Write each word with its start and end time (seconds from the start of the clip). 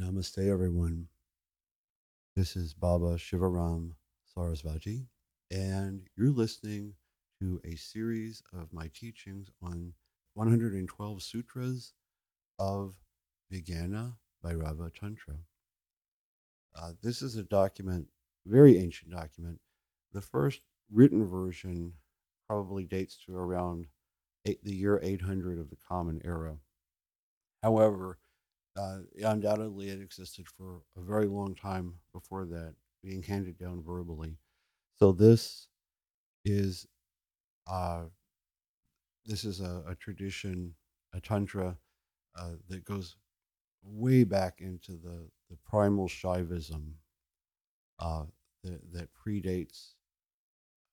Namaste, 0.00 0.50
everyone. 0.50 1.08
This 2.34 2.56
is 2.56 2.72
Baba 2.72 3.16
Shivaram 3.16 3.90
Sarasvati, 4.34 5.04
and 5.50 6.06
you're 6.16 6.30
listening 6.30 6.94
to 7.38 7.60
a 7.66 7.76
series 7.76 8.42
of 8.54 8.72
my 8.72 8.88
teachings 8.94 9.50
on 9.62 9.92
112 10.32 11.22
sutras 11.22 11.92
of 12.58 12.94
Vijnana 13.52 14.14
Bhairava 14.42 14.90
Tantra. 14.94 15.34
Uh, 16.74 16.92
this 17.02 17.20
is 17.20 17.36
a 17.36 17.42
document, 17.42 18.06
very 18.46 18.78
ancient 18.78 19.10
document. 19.10 19.60
The 20.14 20.22
first 20.22 20.62
written 20.90 21.26
version 21.26 21.92
probably 22.48 22.84
dates 22.84 23.18
to 23.26 23.36
around 23.36 23.86
eight, 24.46 24.64
the 24.64 24.74
year 24.74 24.98
800 25.02 25.58
of 25.58 25.68
the 25.68 25.76
Common 25.86 26.22
Era. 26.24 26.56
However, 27.62 28.18
uh, 28.80 28.98
undoubtedly 29.22 29.88
it 29.88 30.00
existed 30.00 30.46
for 30.48 30.80
a 30.96 31.02
very 31.02 31.26
long 31.26 31.54
time 31.54 31.94
before 32.12 32.46
that, 32.46 32.74
being 33.02 33.22
handed 33.22 33.58
down 33.58 33.82
verbally. 33.82 34.36
So 34.98 35.12
this 35.12 35.68
is 36.44 36.86
uh, 37.66 38.04
this 39.26 39.44
is 39.44 39.60
a, 39.60 39.82
a 39.88 39.94
tradition, 39.94 40.74
a 41.14 41.20
tantra 41.20 41.76
uh, 42.38 42.52
that 42.68 42.84
goes 42.84 43.16
way 43.82 44.24
back 44.24 44.60
into 44.60 44.92
the, 44.92 45.28
the 45.50 45.56
primal 45.68 46.08
Shaivism 46.08 46.92
uh, 47.98 48.24
that, 48.64 48.92
that 48.92 49.08
predates 49.14 49.92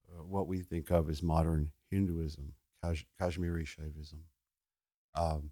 uh, 0.10 0.24
what 0.24 0.48
we 0.48 0.62
think 0.62 0.92
of 0.92 1.10
as 1.10 1.24
modern 1.24 1.72
Hinduism, 1.90 2.54
Kash- 2.84 3.08
Kashmiri 3.20 3.66
Shaivism. 3.66 4.20
Um, 5.16 5.52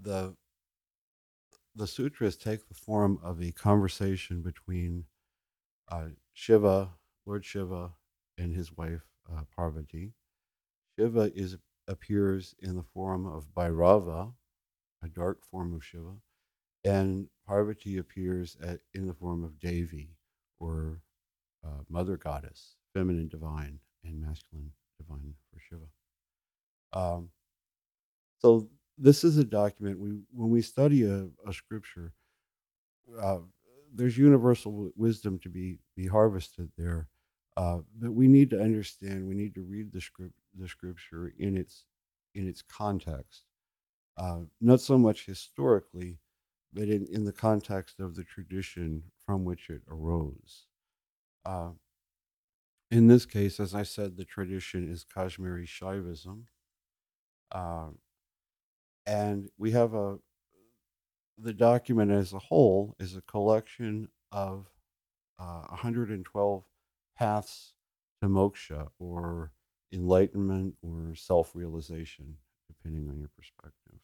the 0.00 0.36
the 1.78 1.86
sutras 1.86 2.36
take 2.36 2.66
the 2.66 2.74
form 2.74 3.20
of 3.22 3.40
a 3.40 3.52
conversation 3.52 4.42
between 4.42 5.04
uh, 5.90 6.06
Shiva, 6.32 6.90
Lord 7.24 7.44
Shiva, 7.44 7.92
and 8.36 8.54
his 8.54 8.76
wife 8.76 9.02
uh, 9.32 9.42
Parvati. 9.54 10.12
Shiva 10.98 11.30
is 11.34 11.56
appears 11.86 12.54
in 12.60 12.74
the 12.74 12.82
form 12.82 13.26
of 13.26 13.54
Bhairava, 13.54 14.32
a 15.02 15.08
dark 15.08 15.38
form 15.50 15.72
of 15.72 15.84
Shiva, 15.84 16.16
and 16.84 17.28
Parvati 17.46 17.96
appears 17.98 18.56
at, 18.60 18.80
in 18.92 19.06
the 19.06 19.14
form 19.14 19.44
of 19.44 19.58
Devi, 19.60 20.10
or 20.58 21.00
uh, 21.64 21.82
Mother 21.88 22.16
Goddess, 22.16 22.74
feminine 22.92 23.28
divine, 23.28 23.78
and 24.04 24.20
masculine 24.20 24.72
divine 24.98 25.34
for 25.52 25.60
Shiva. 25.60 25.86
Um, 26.92 27.30
so 28.40 28.68
this 28.98 29.24
is 29.24 29.38
a 29.38 29.44
document 29.44 29.98
we 29.98 30.10
when 30.32 30.50
we 30.50 30.60
study 30.60 31.04
a, 31.04 31.28
a 31.46 31.52
scripture 31.52 32.12
uh, 33.20 33.38
there's 33.94 34.18
universal 34.18 34.90
wisdom 34.96 35.38
to 35.38 35.48
be 35.48 35.78
be 35.96 36.06
harvested 36.06 36.70
there 36.76 37.08
uh, 37.56 37.78
but 37.98 38.12
we 38.12 38.28
need 38.28 38.50
to 38.50 38.60
understand 38.60 39.26
we 39.26 39.34
need 39.34 39.54
to 39.54 39.62
read 39.62 39.92
the 39.92 40.00
script 40.00 40.34
the 40.58 40.68
scripture 40.68 41.32
in 41.38 41.56
its 41.56 41.84
in 42.34 42.48
its 42.48 42.62
context 42.62 43.44
uh, 44.16 44.40
not 44.60 44.80
so 44.80 44.98
much 44.98 45.26
historically 45.26 46.18
but 46.72 46.84
in, 46.84 47.06
in 47.06 47.24
the 47.24 47.32
context 47.32 47.98
of 48.00 48.14
the 48.14 48.24
tradition 48.24 49.02
from 49.24 49.44
which 49.44 49.70
it 49.70 49.82
arose 49.88 50.66
uh, 51.46 51.70
in 52.90 53.06
this 53.06 53.24
case 53.24 53.60
as 53.60 53.74
i 53.74 53.82
said 53.82 54.16
the 54.16 54.24
tradition 54.24 54.90
is 54.90 55.04
kashmiri 55.04 55.66
shaivism 55.66 56.42
uh, 57.52 57.86
and 59.08 59.48
we 59.56 59.70
have 59.70 59.94
a 59.94 60.18
the 61.38 61.52
document 61.52 62.10
as 62.10 62.32
a 62.32 62.38
whole 62.38 62.94
is 62.98 63.16
a 63.16 63.22
collection 63.22 64.08
of 64.32 64.66
uh, 65.38 65.62
112 65.68 66.64
paths 67.16 67.72
to 68.20 68.28
moksha 68.28 68.88
or 68.98 69.52
enlightenment 69.92 70.74
or 70.82 71.14
self-realization 71.14 72.36
depending 72.66 73.08
on 73.08 73.18
your 73.18 73.30
perspective. 73.36 73.98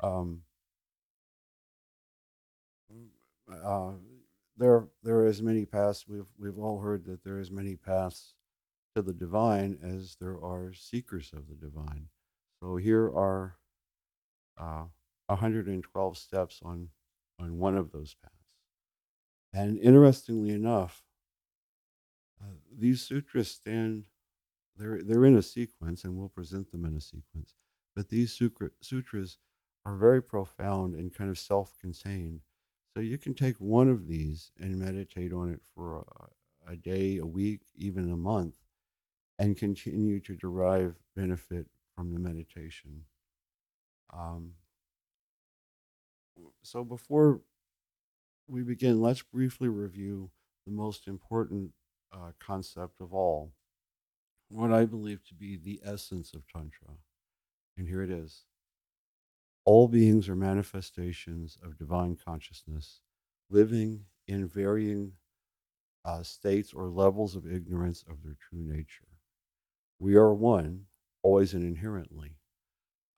Um, 0.00 0.40
uh, 3.52 3.92
there 4.56 4.88
there 5.04 5.16
are 5.20 5.26
as 5.26 5.40
many 5.40 5.64
paths. 5.64 6.06
We've 6.08 6.26
we've 6.38 6.58
all 6.58 6.80
heard 6.80 7.04
that 7.04 7.22
there 7.22 7.36
are 7.36 7.40
as 7.40 7.52
many 7.52 7.76
paths 7.76 8.34
to 8.96 9.02
the 9.02 9.12
divine 9.12 9.78
as 9.80 10.16
there 10.20 10.42
are 10.42 10.72
seekers 10.72 11.30
of 11.32 11.46
the 11.48 11.54
divine. 11.54 12.08
So 12.60 12.76
here 12.76 13.06
are 13.06 13.57
uh, 14.58 14.84
112 15.26 16.18
steps 16.18 16.60
on 16.64 16.88
on 17.40 17.58
one 17.58 17.76
of 17.76 17.92
those 17.92 18.14
paths. 18.20 18.34
And 19.52 19.78
interestingly 19.78 20.50
enough, 20.50 21.04
uh, 22.40 22.54
these 22.76 23.02
sutras 23.02 23.50
stand 23.50 24.04
they're 24.78 25.02
they're 25.02 25.24
in 25.24 25.36
a 25.36 25.42
sequence, 25.42 26.04
and 26.04 26.16
we'll 26.16 26.28
present 26.28 26.70
them 26.70 26.84
in 26.84 26.96
a 26.96 27.00
sequence. 27.00 27.54
But 27.96 28.08
these 28.08 28.32
sutra, 28.32 28.70
sutras 28.80 29.38
are 29.84 29.96
very 29.96 30.22
profound 30.22 30.94
and 30.94 31.12
kind 31.12 31.30
of 31.30 31.38
self-contained. 31.38 32.40
So 32.94 33.00
you 33.00 33.18
can 33.18 33.34
take 33.34 33.56
one 33.56 33.88
of 33.88 34.06
these 34.06 34.52
and 34.60 34.78
meditate 34.78 35.32
on 35.32 35.50
it 35.50 35.60
for 35.74 36.04
a, 36.66 36.72
a 36.72 36.76
day, 36.76 37.18
a 37.18 37.26
week, 37.26 37.62
even 37.74 38.10
a 38.10 38.16
month, 38.16 38.56
and 39.38 39.56
continue 39.56 40.20
to 40.20 40.36
derive 40.36 40.94
benefit 41.16 41.66
from 41.96 42.12
the 42.12 42.20
meditation. 42.20 43.02
Um, 44.12 44.52
so 46.62 46.84
before 46.84 47.40
we 48.46 48.62
begin, 48.62 49.00
let's 49.00 49.22
briefly 49.22 49.68
review 49.68 50.30
the 50.66 50.72
most 50.72 51.06
important 51.06 51.72
uh, 52.12 52.32
concept 52.38 53.00
of 53.00 53.12
all, 53.12 53.52
what 54.48 54.72
I 54.72 54.84
believe 54.84 55.22
to 55.28 55.34
be 55.34 55.56
the 55.56 55.80
essence 55.84 56.32
of 56.34 56.46
Tantra. 56.46 56.94
And 57.76 57.86
here 57.88 58.02
it 58.02 58.10
is 58.10 58.44
all 59.68 59.86
beings 59.86 60.30
are 60.30 60.34
manifestations 60.34 61.58
of 61.62 61.76
divine 61.76 62.16
consciousness, 62.16 63.00
living 63.50 64.00
in 64.26 64.48
varying 64.48 65.12
uh, 66.06 66.22
states 66.22 66.72
or 66.72 66.88
levels 66.88 67.36
of 67.36 67.46
ignorance 67.46 68.02
of 68.08 68.22
their 68.22 68.36
true 68.40 68.62
nature. 68.62 69.08
We 69.98 70.14
are 70.14 70.32
one, 70.32 70.86
always 71.22 71.52
and 71.52 71.62
inherently. 71.62 72.36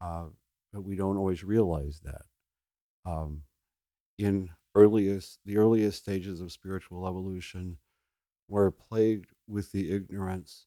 Uh, 0.00 0.30
but 0.72 0.82
we 0.82 0.96
don't 0.96 1.16
always 1.16 1.44
realize 1.44 2.00
that. 2.04 2.22
Um, 3.04 3.42
in 4.18 4.50
earliest 4.74 5.38
the 5.44 5.56
earliest 5.56 5.98
stages 5.98 6.40
of 6.40 6.52
spiritual 6.52 7.06
evolution, 7.06 7.78
we're 8.48 8.70
plagued 8.70 9.30
with 9.48 9.72
the 9.72 9.92
ignorance 9.92 10.66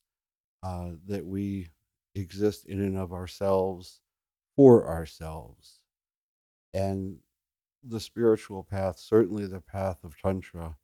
uh, 0.63 0.91
that 1.07 1.25
we 1.25 1.69
exist 2.15 2.65
in 2.65 2.81
and 2.81 2.97
of 2.97 3.13
ourselves 3.13 4.01
for 4.55 4.87
ourselves, 4.87 5.79
and 6.73 7.17
the 7.83 7.99
spiritual 7.99 8.63
path, 8.63 8.97
certainly 8.97 9.45
the 9.45 9.61
path 9.61 10.03
of 10.03 10.15
tantra, 10.21 10.75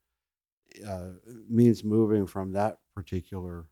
uh, 0.88 1.09
means 1.50 1.84
moving 1.84 2.28
from 2.28 2.51
that 2.51 2.78
particular 2.96 3.66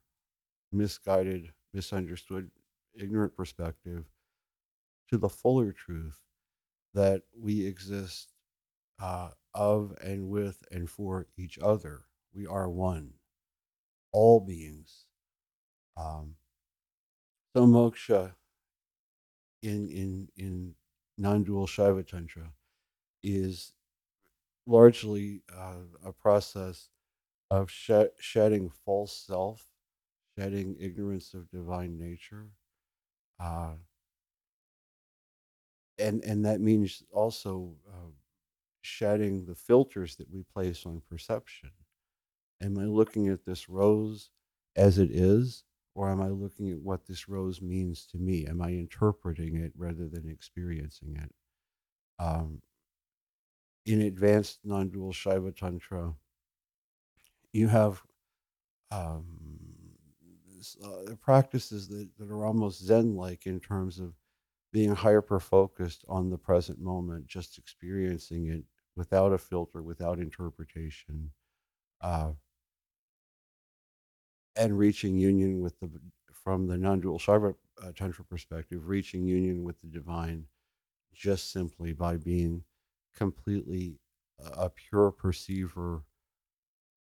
misguided, 0.72 1.52
misunderstood, 1.74 2.50
ignorant 2.96 3.36
perspective 3.36 4.06
to 5.10 5.18
the 5.18 5.30
fuller 5.30 5.72
truth 5.72 6.20
that 6.94 7.24
we 7.38 7.66
exist 7.66 8.34
uh, 9.00 9.30
of 9.54 9.96
and 10.02 10.30
with 10.30 10.64
and 10.72 10.90
for 10.90 11.28
each 11.38 11.58
other. 11.60 12.02
We 12.34 12.46
are 12.48 12.70
one, 12.70 13.14
all 14.12 14.40
beings. 14.40 15.06
Um, 15.96 16.36
so 17.56 17.66
moksha 17.66 18.34
in 19.64 19.90
in 19.90 20.28
in 20.36 20.76
non-dual 21.18 21.68
Shaiva 21.68 22.06
Tantra 22.06 22.52
is 23.24 23.74
largely 24.68 25.42
uh, 25.56 25.84
a 26.06 26.14
process 26.14 26.90
of 27.50 27.72
sh- 27.72 28.14
shedding 28.20 28.70
false 28.86 29.16
self, 29.16 29.66
shedding 30.38 30.76
ignorance 30.80 31.34
of 31.34 31.50
divine 31.50 31.98
nature, 31.98 32.50
uh, 33.40 33.74
and 36.00 36.24
and 36.24 36.46
that 36.46 36.62
means 36.62 37.04
also 37.12 37.74
uh, 37.88 38.12
shedding 38.82 39.46
the 39.46 39.56
filters 39.56 40.16
that 40.16 40.30
we 40.32 40.44
place 40.44 40.86
on 40.86 41.02
perception. 41.10 41.72
Am 42.62 42.78
I 42.78 42.86
looking 42.86 43.28
at 43.28 43.46
this 43.46 43.70
rose 43.70 44.30
as 44.76 44.98
it 44.98 45.12
is, 45.12 45.64
or 45.96 46.10
am 46.10 46.22
I 46.22 46.30
looking 46.30 46.72
at 46.72 46.80
what 46.80 47.06
this 47.06 47.28
rose 47.28 47.62
means 47.62 48.06
to 48.12 48.18
me? 48.18 48.46
Am 48.48 48.62
I 48.62 48.70
interpreting 48.70 49.58
it 49.58 49.74
rather 49.76 50.08
than 50.08 50.30
experiencing 50.30 51.18
it? 51.22 51.34
Um, 52.20 52.62
in 53.86 54.02
advanced 54.02 54.60
non-dual 54.64 55.14
Shaiva 55.14 55.56
Tantra, 55.56 56.14
you 57.54 57.68
have 57.68 58.02
um, 58.92 59.16
uh, 60.84 61.16
practices 61.22 61.88
that, 61.88 62.10
that 62.18 62.30
are 62.30 62.46
almost 62.46 62.84
Zen-like 62.84 63.46
in 63.46 63.60
terms 63.60 64.00
of 64.00 64.14
being 64.72 64.94
hyper 64.94 65.40
focused 65.40 66.04
on 66.08 66.30
the 66.30 66.38
present 66.38 66.80
moment, 66.80 67.28
just 67.28 67.58
experiencing 67.58 68.48
it 68.48 68.64
without 68.96 69.34
a 69.34 69.38
filter, 69.38 69.82
without 69.82 70.20
interpretation, 70.20 71.32
uh, 72.02 72.32
and 74.56 74.78
reaching 74.78 75.18
union 75.18 75.62
with 75.62 75.80
the 75.80 75.90
from 76.34 76.68
the 76.68 76.78
non-dual 76.78 77.20
Shaiva 77.20 77.56
uh, 77.84 77.92
tantra 77.96 78.24
perspective, 78.26 78.88
reaching 78.88 79.26
union 79.26 79.64
with 79.64 79.80
the 79.82 79.88
divine, 79.88 80.46
just 81.14 81.52
simply 81.52 81.94
by 81.94 82.18
being 82.18 82.64
completely 83.16 84.00
a 84.40 84.70
pure 84.70 85.12
perceiver 85.12 86.04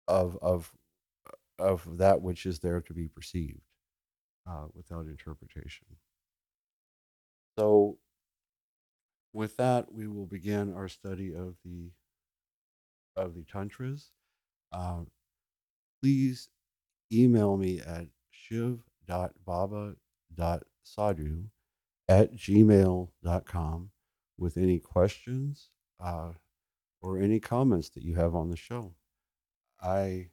of 0.06 0.39
of 0.41 0.73
of 1.59 1.99
that 1.99 2.23
which 2.23 2.47
is 2.47 2.61
there 2.61 2.81
to 2.81 2.95
be 2.95 3.09
perceived 3.09 3.61
uh, 4.47 4.67
without 4.75 5.06
interpretation. 5.06 5.87
So, 7.59 7.99
with 9.33 9.57
that, 9.57 9.93
we 9.93 10.07
will 10.07 10.27
begin 10.27 10.73
our 10.75 10.87
study 10.87 11.35
of 11.35 11.57
the 11.65 11.91
of 13.17 13.35
the 13.35 13.43
tantras. 13.43 14.13
Uh, 14.71 15.01
please 16.01 16.51
email 17.13 17.57
me 17.57 17.81
at 17.81 18.07
shiv.baba.sadhu 18.31 18.77
at 22.09 22.33
gmail.com 22.37 23.91
with 24.39 24.57
any 24.57 24.79
questions 24.79 25.71
uh, 25.99 26.31
or 27.03 27.19
any 27.19 27.41
comments 27.41 27.89
that 27.89 28.05
you 28.05 28.15
have 28.15 28.37
on 28.37 28.51
the 28.51 28.57
show. 28.57 28.95
I 29.83 30.29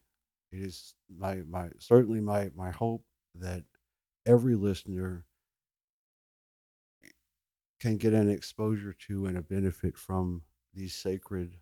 it 0.52 0.60
is 0.60 0.94
my 1.10 1.38
my 1.50 1.70
certainly 1.80 2.22
my 2.22 2.52
my 2.56 2.70
hope 2.70 3.04
that 3.34 3.64
every 4.28 4.54
listener 4.54 5.26
can 7.86 7.98
get 7.98 8.14
an 8.14 8.32
exposure 8.32 8.94
to 8.94 9.28
and 9.28 9.38
a 9.38 9.44
benefit 9.44 9.96
from 9.96 10.42
these 10.74 10.96
sacred 10.96 11.56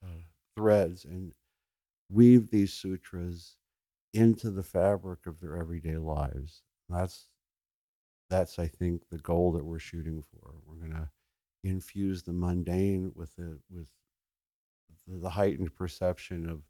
uh, 0.00 0.22
threads 0.56 1.04
and 1.04 1.32
weave 2.08 2.48
these 2.52 2.72
sutras 2.72 3.56
into 4.14 4.52
the 4.52 4.62
fabric 4.62 5.26
of 5.26 5.40
their 5.40 5.56
everyday 5.56 5.96
lives. 5.96 6.62
That's 6.88 7.26
that's 8.30 8.60
I 8.60 8.68
think 8.68 9.08
the 9.10 9.18
goal 9.18 9.50
that 9.52 9.64
we're 9.64 9.80
shooting 9.80 10.22
for. 10.22 10.54
We're 10.64 10.86
gonna 10.86 11.10
infuse 11.64 12.22
the 12.22 12.32
mundane 12.32 13.10
with 13.16 13.34
the 13.34 13.58
with 13.68 13.88
the 15.08 15.30
heightened 15.30 15.74
perception 15.74 16.48
of 16.48 16.62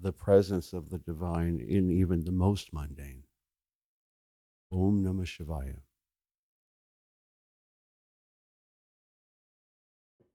the 0.00 0.12
presence 0.12 0.72
of 0.72 0.88
the 0.88 0.98
divine 0.98 1.60
in 1.60 1.90
even 1.90 2.24
the 2.24 2.32
most 2.32 2.72
mundane. 2.72 3.24
Om 4.72 5.04
Namah 5.04 5.26
Shivaya. 5.26 5.80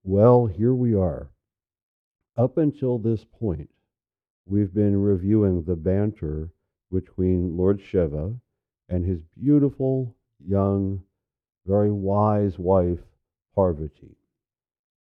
Well, 0.07 0.45
here 0.45 0.73
we 0.73 0.95
are. 0.95 1.29
Up 2.37 2.57
until 2.57 2.97
this 2.97 3.25
point, 3.25 3.69
we've 4.45 4.73
been 4.73 4.95
reviewing 4.95 5.63
the 5.63 5.75
banter 5.75 6.49
between 6.89 7.57
Lord 7.57 7.81
Shiva 7.81 8.33
and 8.87 9.05
his 9.05 9.19
beautiful, 9.37 10.15
young, 10.39 11.03
very 11.65 11.91
wise 11.91 12.57
wife, 12.57 13.01
Parvati. 13.53 14.15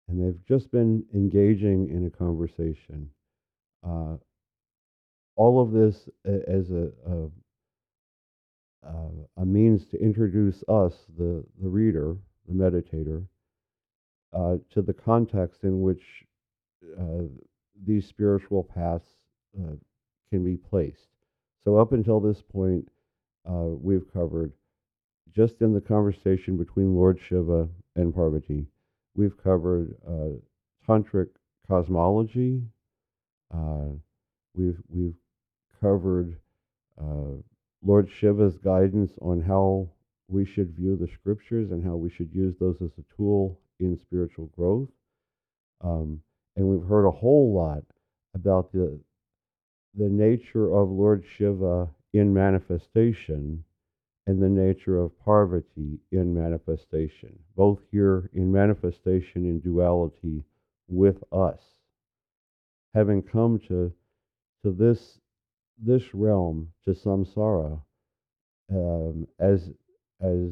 And 0.07 0.19
they've 0.19 0.43
just 0.47 0.71
been 0.71 1.05
engaging 1.13 1.89
in 1.89 2.07
a 2.07 2.09
conversation. 2.09 3.11
Uh, 3.87 4.15
all 5.35 5.61
of 5.61 5.71
this 5.71 6.09
as 6.25 6.71
a, 6.71 6.89
a, 8.83 9.09
a, 9.37 9.45
means 9.45 9.85
to 9.85 10.01
introduce 10.01 10.63
us, 10.67 10.95
the, 11.15 11.45
the 11.61 11.69
reader, 11.69 12.17
the 12.47 12.55
meditator, 12.55 13.27
uh, 14.33 14.57
to 14.71 14.81
the 14.81 14.93
context 14.93 15.63
in 15.63 15.81
which 15.81 16.03
uh, 16.99 17.23
these 17.85 18.07
spiritual 18.07 18.63
paths 18.63 19.07
uh, 19.57 19.75
can 20.29 20.43
be 20.43 20.57
placed. 20.57 21.07
So, 21.63 21.77
up 21.77 21.93
until 21.93 22.19
this 22.19 22.41
point, 22.41 22.87
uh, 23.49 23.69
we've 23.81 24.11
covered 24.13 24.51
just 25.33 25.61
in 25.61 25.73
the 25.73 25.81
conversation 25.81 26.57
between 26.57 26.95
Lord 26.95 27.19
Shiva 27.19 27.67
and 27.95 28.13
Parvati, 28.13 28.65
we've 29.15 29.41
covered 29.41 29.95
uh, 30.07 30.37
tantric 30.87 31.29
cosmology. 31.67 32.61
We've 34.57 34.81
we've 34.89 35.15
covered 35.81 36.37
Lord 37.83 38.09
Shiva's 38.09 38.57
guidance 38.57 39.11
on 39.21 39.41
how 39.41 39.89
we 40.27 40.45
should 40.45 40.75
view 40.75 40.95
the 40.95 41.07
scriptures 41.07 41.71
and 41.71 41.83
how 41.83 41.95
we 41.95 42.09
should 42.09 42.33
use 42.33 42.55
those 42.59 42.77
as 42.81 42.91
a 42.97 43.15
tool 43.15 43.59
in 43.79 43.97
spiritual 43.99 44.47
growth. 44.55 44.89
Um, 45.81 46.21
and 46.55 46.67
we've 46.67 46.87
heard 46.87 47.05
a 47.05 47.11
whole 47.11 47.53
lot 47.53 47.83
about 48.33 48.71
the 48.71 48.99
the 49.97 50.09
nature 50.09 50.73
of 50.73 50.89
Lord 50.89 51.23
Shiva 51.37 51.87
in 52.13 52.33
manifestation 52.33 53.63
and 54.27 54.41
the 54.41 54.49
nature 54.49 54.99
of 54.99 55.17
Parvati 55.23 55.99
in 56.11 56.33
manifestation, 56.33 57.37
both 57.55 57.79
here 57.91 58.29
in 58.33 58.51
manifestation 58.51 59.45
in 59.45 59.59
duality 59.59 60.43
with 60.87 61.23
us. 61.31 61.59
Having 62.93 63.23
come 63.23 63.59
to, 63.67 63.93
to 64.63 64.71
this, 64.71 65.19
this 65.77 66.13
realm, 66.13 66.69
to 66.85 66.91
samsara, 66.91 67.79
um, 68.71 69.27
as, 69.39 69.69
as 70.21 70.49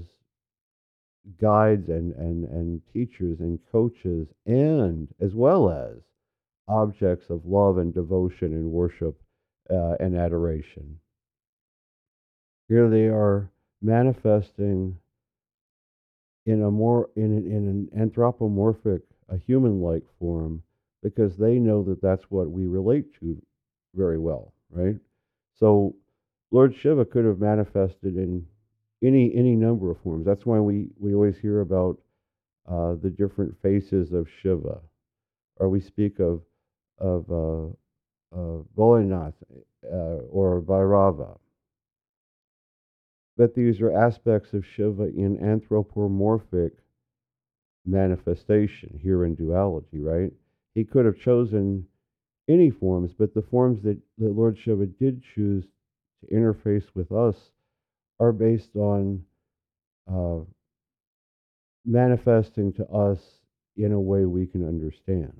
guides 1.39 1.89
and, 1.89 2.13
and, 2.13 2.45
and 2.45 2.81
teachers 2.91 3.39
and 3.39 3.59
coaches, 3.71 4.27
and 4.45 5.07
as 5.21 5.33
well 5.33 5.69
as 5.69 5.97
objects 6.67 7.29
of 7.29 7.45
love 7.45 7.77
and 7.77 7.93
devotion 7.93 8.53
and 8.53 8.71
worship 8.71 9.21
uh, 9.69 9.95
and 9.99 10.17
adoration. 10.17 10.99
Here 12.67 12.89
they 12.89 13.05
are 13.07 13.51
manifesting 13.81 14.97
in 16.45 16.61
a 16.63 16.71
more 16.71 17.09
in 17.15 17.37
an, 17.37 17.45
in 17.45 17.67
an 17.67 17.89
anthropomorphic, 18.01 19.01
a 19.29 19.37
human-like 19.37 20.03
form, 20.19 20.61
because 21.01 21.37
they 21.37 21.59
know 21.59 21.83
that 21.83 22.01
that's 22.01 22.23
what 22.29 22.49
we 22.49 22.65
relate 22.65 23.13
to 23.19 23.41
very 23.95 24.17
well, 24.17 24.53
right? 24.69 24.95
So, 25.59 25.95
Lord 26.51 26.75
Shiva 26.75 27.05
could 27.05 27.25
have 27.25 27.39
manifested 27.39 28.17
in 28.17 28.45
any 29.03 29.33
any 29.35 29.55
number 29.55 29.91
of 29.91 30.00
forms. 30.01 30.25
That's 30.25 30.45
why 30.45 30.59
we 30.59 30.89
we 31.00 31.13
always 31.15 31.38
hear 31.38 31.61
about 31.61 32.00
uh, 32.69 32.95
the 32.95 33.09
different 33.11 33.55
faces 33.61 34.13
of 34.13 34.27
Shiva, 34.41 34.79
or 35.57 35.69
we 35.69 35.81
speak 35.81 36.19
of 36.19 36.41
of 36.99 37.30
uh, 37.31 37.68
uh, 38.37 38.63
uh, 39.92 40.19
or 40.31 40.61
Bhairava 40.61 41.37
But 43.37 43.56
these 43.56 43.81
are 43.81 43.92
aspects 43.92 44.54
of 44.54 44.66
Shiva 44.66 45.06
in 45.06 45.39
anthropomorphic 45.44 46.73
manifestation 47.85 48.99
here 49.01 49.25
in 49.25 49.35
duality, 49.35 49.99
right? 50.01 50.33
He 50.75 50.85
could 50.85 51.06
have 51.06 51.19
chosen 51.19 51.87
any 52.49 52.71
forms, 52.71 53.13
but 53.18 53.33
the 53.33 53.42
forms 53.44 53.83
that, 53.83 53.97
that 54.19 54.33
Lord 54.35 54.57
Shiva 54.57 54.87
did 54.87 55.23
choose 55.35 55.66
to 56.21 56.35
interface 56.35 56.85
with 56.95 57.11
us 57.11 57.53
are 58.19 58.31
based 58.31 58.75
on 58.75 59.23
uh, 60.11 60.39
manifesting 61.85 62.73
to 62.73 62.85
us 62.87 63.19
in 63.75 63.91
a 63.91 63.99
way 63.99 64.25
we 64.25 64.45
can 64.45 64.67
understand. 64.67 65.33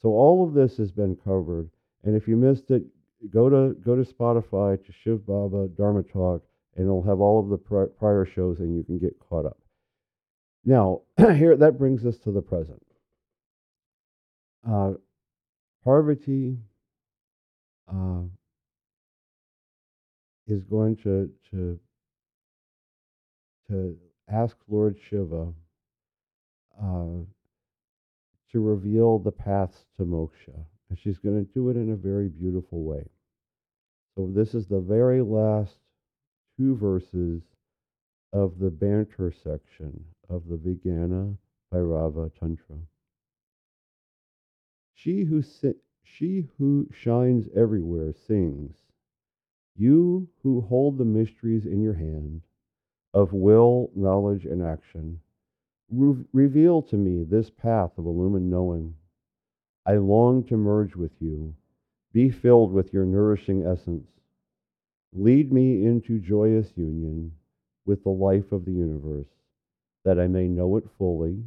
So 0.00 0.10
all 0.10 0.46
of 0.46 0.54
this 0.54 0.76
has 0.76 0.92
been 0.92 1.16
covered, 1.16 1.68
and 2.04 2.16
if 2.16 2.28
you 2.28 2.36
missed 2.36 2.70
it, 2.70 2.82
go 3.30 3.48
to 3.48 3.74
go 3.74 3.96
to 3.96 4.02
Spotify 4.02 4.84
to 4.84 4.92
Shiv 4.92 5.26
Baba 5.26 5.68
Dharma 5.68 6.02
Talk 6.02 6.44
and 6.76 6.86
it'll 6.86 7.02
have 7.02 7.20
all 7.20 7.40
of 7.40 7.48
the 7.48 7.88
prior 7.98 8.24
shows 8.24 8.60
and 8.60 8.76
you 8.76 8.84
can 8.84 8.98
get 8.98 9.18
caught 9.18 9.44
up. 9.44 9.58
Now, 10.64 11.02
here 11.18 11.56
that 11.56 11.78
brings 11.78 12.06
us 12.06 12.16
to 12.18 12.30
the 12.30 12.40
present. 12.40 12.82
Uh, 14.68 14.92
Parvati 15.84 16.58
uh, 17.88 18.22
is 20.48 20.64
going 20.64 20.96
to 20.96 21.30
to 21.50 21.78
to 23.68 23.96
ask 24.28 24.56
Lord 24.68 24.96
Shiva 24.98 25.52
uh, 26.82 27.24
to 28.52 28.60
reveal 28.60 29.18
the 29.18 29.32
paths 29.32 29.84
to 29.96 30.04
moksha, 30.04 30.64
and 30.88 30.98
she's 30.98 31.18
going 31.18 31.44
to 31.44 31.52
do 31.52 31.68
it 31.68 31.76
in 31.76 31.90
a 31.92 31.96
very 31.96 32.28
beautiful 32.28 32.82
way. 32.82 33.04
So 34.16 34.30
this 34.34 34.54
is 34.54 34.66
the 34.66 34.80
very 34.80 35.22
last 35.22 35.76
two 36.56 36.76
verses 36.76 37.42
of 38.32 38.58
the 38.58 38.70
banter 38.70 39.32
section 39.32 40.04
of 40.28 40.42
the 40.48 40.56
Vijnana 40.56 41.36
Bhairava 41.72 42.30
Tantra. 42.38 42.76
She 44.94 45.22
who, 45.22 45.42
si- 45.42 45.74
she 46.02 46.48
who 46.58 46.88
shines 46.92 47.48
everywhere 47.54 48.12
sings, 48.12 48.76
You 49.80 50.28
who 50.42 50.60
hold 50.60 50.98
the 50.98 51.04
mysteries 51.04 51.64
in 51.64 51.80
your 51.80 51.94
hand 51.94 52.42
of 53.14 53.32
will, 53.32 53.92
knowledge, 53.94 54.44
and 54.44 54.60
action. 54.60 55.20
Re- 55.88 56.24
reveal 56.32 56.82
to 56.82 56.96
me 56.96 57.22
this 57.22 57.48
path 57.48 57.96
of 57.96 58.04
illumined 58.04 58.50
knowing. 58.50 58.96
I 59.86 59.98
long 59.98 60.42
to 60.46 60.56
merge 60.56 60.96
with 60.96 61.12
you, 61.22 61.54
be 62.12 62.28
filled 62.28 62.72
with 62.72 62.92
your 62.92 63.06
nourishing 63.06 63.64
essence. 63.64 64.10
Lead 65.12 65.52
me 65.52 65.86
into 65.86 66.18
joyous 66.18 66.76
union 66.76 67.30
with 67.86 68.02
the 68.02 68.10
life 68.10 68.50
of 68.50 68.64
the 68.64 68.72
universe, 68.72 69.30
that 70.04 70.18
I 70.18 70.26
may 70.26 70.48
know 70.48 70.76
it 70.76 70.90
fully, 70.98 71.44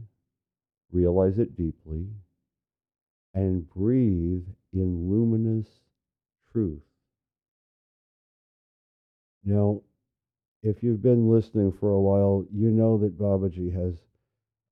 realize 0.89 1.37
it 1.37 1.57
deeply, 1.57 2.07
and 3.33 3.69
breathe 3.69 4.47
in 4.71 5.09
luminous 5.09 5.67
truth. 6.53 6.90
Now, 9.43 9.81
if 10.63 10.83
you've 10.83 11.01
been 11.01 11.31
listening 11.31 11.71
for 11.71 11.89
a 11.89 12.01
while, 12.01 12.45
you 12.53 12.69
know 12.69 12.97
that 12.99 13.17
Babaji 13.17 13.73
has 13.73 13.95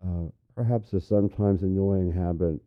uh, 0.06 0.30
perhaps 0.56 0.94
a 0.94 1.02
sometimes 1.02 1.64
annoying 1.64 2.12
habit 2.12 2.60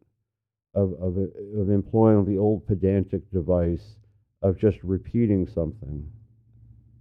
of, 0.75 0.93
of, 0.95 1.17
of 1.57 1.71
employing 1.71 2.25
the 2.25 2.39
old 2.39 2.67
pedantic 2.67 3.31
device 3.31 3.97
of 4.43 4.59
just 4.59 4.79
repeating 4.83 5.47
something 5.47 6.05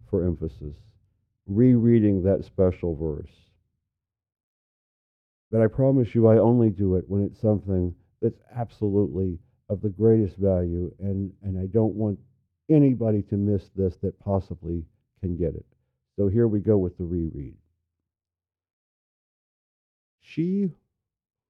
for 0.09 0.25
emphasis, 0.25 0.75
rereading 1.47 2.21
that 2.23 2.45
special 2.45 2.95
verse. 2.95 3.31
But 5.51 5.61
I 5.61 5.67
promise 5.67 6.13
you, 6.13 6.27
I 6.27 6.37
only 6.37 6.69
do 6.69 6.95
it 6.95 7.05
when 7.07 7.23
it's 7.23 7.41
something 7.41 7.95
that's 8.21 8.39
absolutely 8.55 9.39
of 9.69 9.81
the 9.81 9.89
greatest 9.89 10.37
value, 10.37 10.93
and, 10.99 11.31
and 11.41 11.57
I 11.57 11.65
don't 11.65 11.95
want 11.95 12.19
anybody 12.69 13.21
to 13.23 13.35
miss 13.37 13.69
this 13.75 13.95
that 14.01 14.19
possibly 14.19 14.83
can 15.21 15.37
get 15.37 15.55
it. 15.55 15.65
So 16.17 16.27
here 16.27 16.47
we 16.47 16.59
go 16.59 16.77
with 16.77 16.97
the 16.97 17.05
reread. 17.05 17.55
She 20.19 20.71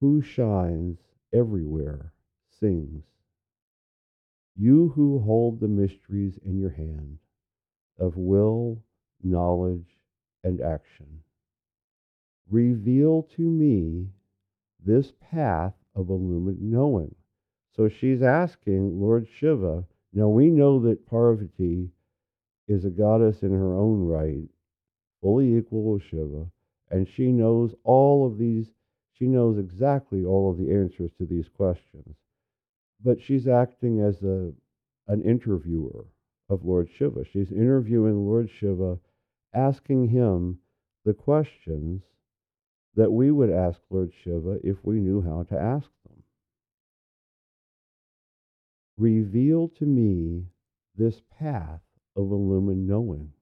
who 0.00 0.22
shines 0.22 0.98
everywhere 1.32 2.12
sings. 2.60 3.04
You 4.56 4.90
who 4.94 5.18
hold 5.20 5.60
the 5.60 5.68
mysteries 5.68 6.38
in 6.44 6.58
your 6.58 6.70
hand 6.70 7.18
of 7.98 8.16
will, 8.16 8.82
knowledge, 9.22 9.96
and 10.44 10.60
action, 10.60 11.22
reveal 12.50 13.22
to 13.36 13.42
me 13.42 14.08
this 14.84 15.12
path 15.20 15.74
of 15.94 16.10
illumined 16.10 16.60
knowing. 16.60 17.14
So 17.76 17.88
she's 17.88 18.22
asking 18.22 19.00
Lord 19.00 19.26
Shiva. 19.28 19.84
Now 20.12 20.28
we 20.28 20.50
know 20.50 20.80
that 20.80 21.06
Parvati 21.06 21.90
is 22.72 22.84
a 22.84 22.90
goddess 22.90 23.42
in 23.42 23.52
her 23.52 23.74
own 23.74 24.06
right, 24.06 24.48
fully 25.20 25.56
equal 25.56 25.84
with 25.84 26.02
Shiva, 26.02 26.46
and 26.90 27.06
she 27.06 27.30
knows 27.30 27.74
all 27.84 28.26
of 28.26 28.38
these, 28.38 28.72
she 29.12 29.26
knows 29.26 29.58
exactly 29.58 30.24
all 30.24 30.50
of 30.50 30.58
the 30.58 30.72
answers 30.72 31.12
to 31.18 31.26
these 31.26 31.48
questions. 31.48 32.16
But 33.04 33.20
she's 33.20 33.46
acting 33.46 34.00
as 34.00 34.22
a, 34.22 34.52
an 35.08 35.22
interviewer 35.22 36.06
of 36.48 36.64
Lord 36.64 36.88
Shiva. 36.96 37.24
She's 37.24 37.52
interviewing 37.52 38.26
Lord 38.26 38.50
Shiva, 38.50 38.98
asking 39.54 40.08
him 40.08 40.58
the 41.04 41.14
questions 41.14 42.02
that 42.94 43.10
we 43.10 43.30
would 43.30 43.50
ask 43.50 43.80
Lord 43.90 44.12
Shiva 44.22 44.58
if 44.62 44.84
we 44.84 45.00
knew 45.00 45.22
how 45.22 45.44
to 45.44 45.58
ask 45.60 45.90
them. 46.06 46.22
Reveal 48.98 49.68
to 49.68 49.84
me 49.86 50.46
this 50.96 51.22
path 51.38 51.80
of 52.16 52.30
illumined 52.30 52.86
knowing. 52.86 53.32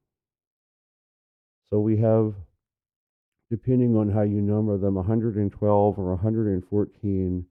So 1.70 1.80
we 1.80 1.96
have, 1.98 2.34
depending 3.50 3.96
on 3.96 4.10
how 4.10 4.22
you 4.22 4.40
number 4.40 4.76
them, 4.76 4.94
112 4.94 5.98
or 5.98 6.14
114 6.14 7.46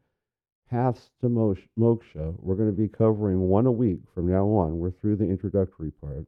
paths 0.70 1.10
to 1.22 1.28
moksha. 1.28 2.36
We're 2.40 2.56
going 2.56 2.70
to 2.70 2.76
be 2.76 2.88
covering 2.88 3.40
one 3.40 3.66
a 3.66 3.72
week 3.72 4.00
from 4.14 4.32
now 4.32 4.46
on. 4.46 4.78
We're 4.78 4.92
through 4.92 5.18
the 5.18 5.26
introductory 5.26 5.92
part. 5.92 6.26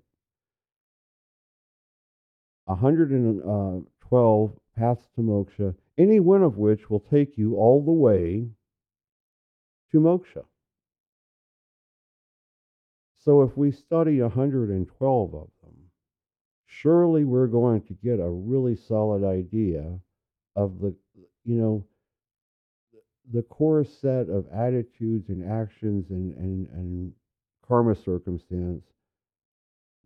112 2.65 4.49
uh, 4.49 4.79
paths 4.79 5.07
to 5.15 5.21
moksha, 5.21 5.75
any 5.97 6.19
one 6.19 6.43
of 6.43 6.57
which 6.57 6.89
will 6.89 7.03
take 7.11 7.37
you 7.37 7.55
all 7.55 7.83
the 7.83 7.91
way 7.91 8.47
to 9.91 9.99
moksha. 9.99 10.43
So 13.23 13.43
if 13.43 13.55
we 13.55 13.71
study 13.71 14.19
112 14.19 15.35
of 15.35 15.47
them, 15.61 15.75
surely 16.65 17.23
we're 17.23 17.45
going 17.45 17.81
to 17.83 17.93
get 17.93 18.19
a 18.19 18.27
really 18.27 18.75
solid 18.75 19.23
idea 19.23 19.99
of 20.55 20.79
the, 20.79 20.95
you 21.45 21.55
know, 21.55 21.85
the 23.31 23.43
core 23.43 23.83
set 23.83 24.27
of 24.27 24.47
attitudes 24.51 25.29
and 25.29 25.47
actions 25.47 26.09
and, 26.09 26.35
and, 26.35 26.67
and 26.69 27.13
karma 27.67 27.93
circumstance 27.93 28.83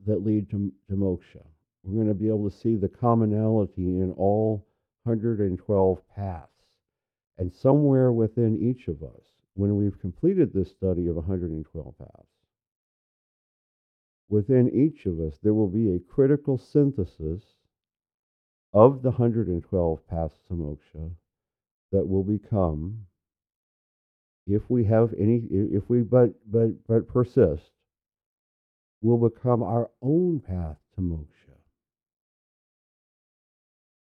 that 0.06 0.26
lead 0.26 0.50
to, 0.50 0.72
to 0.90 0.96
moksha. 0.96 1.44
We're 1.84 2.04
going 2.04 2.14
to 2.14 2.14
be 2.14 2.28
able 2.28 2.50
to 2.50 2.58
see 2.58 2.76
the 2.76 2.90
commonality 2.90 4.02
in 4.02 4.14
all 4.18 4.68
112 5.04 6.02
paths. 6.14 6.50
And 7.38 7.54
somewhere 7.54 8.12
within 8.12 8.58
each 8.58 8.90
of 8.90 9.04
us, 9.04 9.22
when 9.54 9.78
we've 9.78 10.00
completed 10.02 10.52
this 10.54 10.72
study 10.72 11.08
of 11.08 11.16
112 11.16 11.98
paths, 11.98 12.35
within 14.30 14.70
each 14.70 15.06
of 15.06 15.20
us, 15.20 15.38
there 15.44 15.54
will 15.54 15.70
be 15.70 15.94
a 15.94 16.00
critical 16.00 16.58
synthesis 16.58 17.44
of 18.74 19.02
the 19.02 19.12
112 19.12 20.08
paths 20.08 20.40
to 20.48 20.54
moksha 20.54 21.12
that 21.92 22.08
will 22.08 22.24
become, 22.24 23.06
if 24.48 24.70
we 24.70 24.84
have 24.84 25.14
any, 25.18 25.44
if 25.52 25.90
we 25.90 26.02
but 26.02 26.34
but 26.52 26.72
but 26.88 27.08
persist, 27.08 27.72
will 29.02 29.30
become 29.30 29.64
our 29.64 29.90
own 30.02 30.40
path 30.40 30.78
to 30.96 31.02
moksha. 31.02 31.56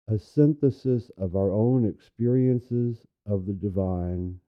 A 0.08 0.18
synthesis 0.18 1.12
of 1.18 1.36
our 1.36 1.52
own 1.52 1.88
experiences 1.88 3.06
of 3.26 3.46
the 3.46 3.54
divine 3.54 4.40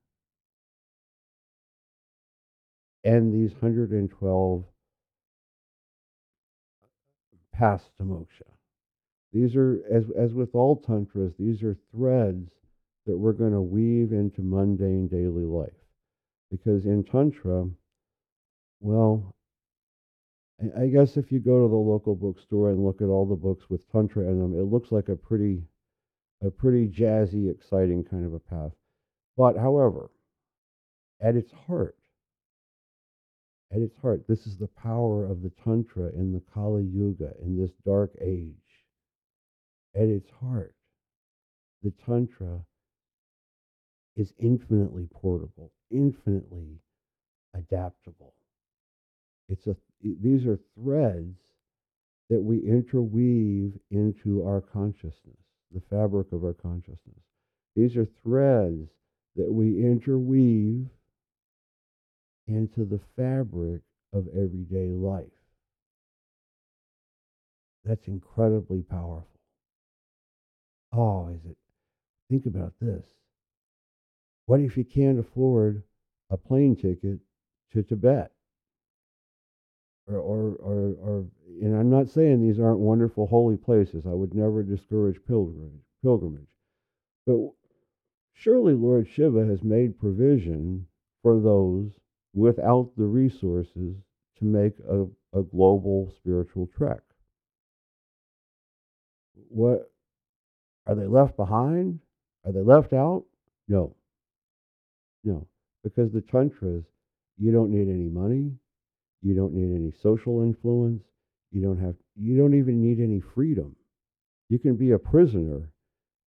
and 3.04 3.34
these 3.34 3.54
112 3.54 4.66
paths 7.58 7.90
to 7.98 8.04
moksha. 8.04 8.48
These 9.34 9.56
are, 9.56 9.82
as, 9.92 10.06
as 10.18 10.34
with 10.34 10.54
all 10.54 10.78
tantras, 10.78 11.34
these 11.38 11.64
are 11.64 11.76
threads 11.92 12.50
that 13.06 13.18
we're 13.18 13.34
going 13.34 13.54
to 13.54 13.62
weave 13.62 14.12
into 14.12 14.42
mundane 14.42 15.08
daily 15.08 15.46
life. 15.46 15.70
Because 16.50 16.86
in 16.86 17.04
Tantra, 17.04 17.68
well, 18.80 19.36
I 20.80 20.88
guess 20.88 21.18
if 21.18 21.32
you 21.32 21.40
go 21.40 21.64
to 21.64 21.70
the 21.70 21.76
local 21.76 22.16
bookstore 22.16 22.70
and 22.70 22.86
look 22.86 23.02
at 23.02 23.10
all 23.10 23.26
the 23.26 23.36
books 23.36 23.70
with 23.70 23.90
Tantra 23.92 24.24
in 24.24 24.40
them, 24.40 24.58
it 24.58 24.64
looks 24.64 24.92
like 24.92 25.10
a 25.10 25.16
pretty, 25.16 25.64
a 26.42 26.50
pretty 26.50 26.88
jazzy, 26.88 27.52
exciting 27.52 28.04
kind 28.04 28.26
of 28.26 28.34
a 28.34 28.40
path. 28.40 28.72
But 29.36 29.58
however, 29.58 30.10
at 31.22 31.36
its 31.36 31.52
heart, 31.68 31.97
at 33.72 33.82
its 33.82 33.98
heart, 33.98 34.28
this 34.28 34.48
is 34.48 34.58
the 34.58 34.70
power 34.82 35.26
of 35.26 35.42
the 35.42 35.52
Tantra 35.64 36.10
in 36.14 36.32
the 36.32 36.42
Kali 36.54 36.84
Yuga, 36.84 37.34
in 37.42 37.58
this 37.60 37.72
dark 37.86 38.12
age. 38.22 38.54
At 39.96 40.08
its 40.08 40.30
heart, 40.40 40.74
the 41.84 41.92
Tantra 42.06 42.62
is 44.16 44.34
infinitely 44.40 45.08
portable, 45.14 45.72
infinitely 45.92 46.80
adaptable. 47.54 48.34
It's 49.50 49.68
a, 49.68 49.76
these 50.02 50.46
are 50.46 50.60
threads 50.76 51.38
that 52.30 52.42
we 52.42 52.60
interweave 52.60 53.74
into 53.92 54.44
our 54.46 54.62
consciousness, 54.62 55.38
the 55.74 55.82
fabric 55.90 56.32
of 56.32 56.44
our 56.44 56.54
consciousness. 56.54 57.24
These 57.76 57.96
are 57.96 58.08
threads 58.24 58.90
that 59.36 59.52
we 59.52 59.84
interweave 59.84 60.88
into 62.48 62.86
the 62.86 63.00
fabric 63.16 63.82
of 64.14 64.28
everyday 64.30 64.90
life. 64.90 65.26
That's 67.84 68.08
incredibly 68.08 68.82
powerful. 68.82 69.28
Oh, 70.94 71.30
is 71.30 71.46
it? 71.46 71.58
Think 72.30 72.46
about 72.46 72.74
this. 72.82 73.06
What 74.46 74.60
if 74.62 74.78
you 74.78 74.84
can't 74.84 75.20
afford 75.20 75.84
a 76.30 76.38
plane 76.38 76.76
ticket 76.76 77.20
to 77.74 77.84
Tibet? 77.84 78.32
Or, 80.08 80.18
or, 80.18 80.56
or, 80.56 80.96
or, 81.02 81.26
and 81.62 81.76
I'm 81.76 81.90
not 81.90 82.10
saying 82.10 82.42
these 82.42 82.60
aren't 82.60 82.80
wonderful 82.80 83.28
holy 83.28 83.58
places. 83.58 84.06
I 84.06 84.14
would 84.14 84.34
never 84.34 84.64
discourage 84.64 85.20
pilgrimage. 85.28 85.84
pilgrimage. 86.02 86.48
But 87.26 87.52
surely 88.34 88.74
Lord 88.74 89.08
Shiva 89.08 89.46
has 89.46 89.64
made 89.64 90.00
provision 90.00 90.88
for 91.22 91.42
those 91.42 91.92
without 92.38 92.92
the 92.96 93.04
resources 93.04 93.96
to 94.38 94.46
make 94.46 94.74
a, 94.88 95.06
a 95.38 95.42
global 95.42 96.14
spiritual 96.20 96.70
trek. 96.78 97.02
what 99.50 99.92
are 100.86 100.96
they 100.96 101.08
left 101.08 101.36
behind? 101.36 102.00
Are 102.46 102.52
they 102.52 102.62
left 102.62 102.94
out? 102.94 103.26
No. 103.68 103.96
No. 105.24 105.48
Because 105.84 106.12
the 106.12 106.22
tantras, 106.22 106.84
you 107.38 107.52
don't 107.52 107.72
need 107.72 107.90
any 107.90 108.10
money, 108.10 108.52
you 109.22 109.34
don't 109.34 109.54
need 109.54 109.76
any 109.76 109.92
social 110.02 110.42
influence, 110.44 111.04
you 111.52 111.62
don't 111.62 111.80
have 111.80 111.96
you 112.16 112.38
don't 112.38 112.54
even 112.54 112.82
need 112.82 113.00
any 113.00 113.20
freedom. 113.20 113.76
You 114.50 114.60
can 114.60 114.76
be 114.76 114.92
a 114.92 115.00
prisoner 115.00 115.70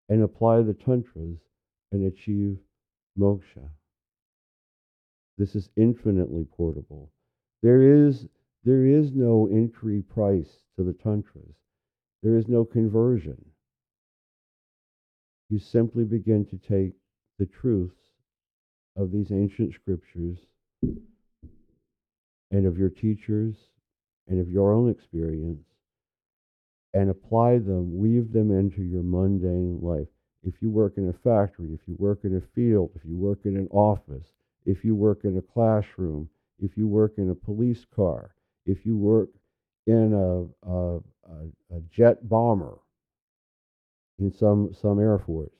and 0.08 0.22
apply 0.22 0.62
the 0.62 0.74
tantras 0.74 1.38
and 1.92 2.06
achieve 2.06 2.58
moksha. 3.18 3.68
This 5.40 5.56
is 5.56 5.70
infinitely 5.74 6.44
portable. 6.44 7.10
There 7.62 7.80
is 7.80 8.26
there 8.62 8.84
is 8.84 9.14
no 9.14 9.48
entry 9.50 10.02
price 10.02 10.66
to 10.76 10.84
the 10.84 10.92
tantras. 10.92 11.54
There 12.22 12.36
is 12.36 12.46
no 12.46 12.66
conversion. 12.66 13.42
You 15.48 15.58
simply 15.58 16.04
begin 16.04 16.44
to 16.44 16.58
take 16.58 16.92
the 17.38 17.46
truths 17.46 18.02
of 18.96 19.12
these 19.12 19.32
ancient 19.32 19.72
scriptures 19.72 20.36
and 20.82 22.66
of 22.66 22.76
your 22.76 22.90
teachers 22.90 23.56
and 24.28 24.42
of 24.42 24.50
your 24.50 24.74
own 24.74 24.90
experience 24.90 25.64
and 26.92 27.08
apply 27.08 27.60
them, 27.60 27.96
weave 27.96 28.30
them 28.30 28.50
into 28.50 28.82
your 28.82 29.02
mundane 29.02 29.80
life. 29.80 30.08
If 30.42 30.60
you 30.60 30.68
work 30.68 30.98
in 30.98 31.08
a 31.08 31.14
factory, 31.14 31.72
if 31.72 31.80
you 31.86 31.96
work 31.98 32.24
in 32.24 32.36
a 32.36 32.42
field, 32.54 32.90
if 32.94 33.06
you 33.06 33.16
work 33.16 33.46
in 33.46 33.56
an 33.56 33.68
office, 33.68 34.26
if 34.66 34.84
you 34.84 34.94
work 34.94 35.20
in 35.24 35.38
a 35.38 35.42
classroom, 35.42 36.28
if 36.58 36.76
you 36.76 36.86
work 36.86 37.14
in 37.16 37.30
a 37.30 37.34
police 37.34 37.86
car, 37.94 38.34
if 38.66 38.84
you 38.84 38.96
work 38.96 39.30
in 39.86 40.12
a, 40.12 40.70
a, 40.70 40.96
a, 40.96 41.76
a 41.76 41.80
jet 41.90 42.28
bomber 42.28 42.78
in 44.18 44.32
some, 44.32 44.72
some 44.80 45.00
Air 45.00 45.18
Force, 45.18 45.50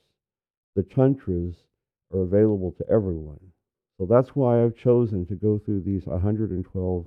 the 0.77 0.83
tantras 0.83 1.55
are 2.13 2.21
available 2.21 2.73
to 2.73 2.85
everyone. 2.91 3.41
So 3.99 4.07
that's 4.07 4.31
why 4.31 4.63
I've 4.63 4.77
chosen 4.77 5.27
to 5.27 5.35
go 5.35 5.59
through 5.59 5.83
these 5.83 6.07
112 6.07 7.07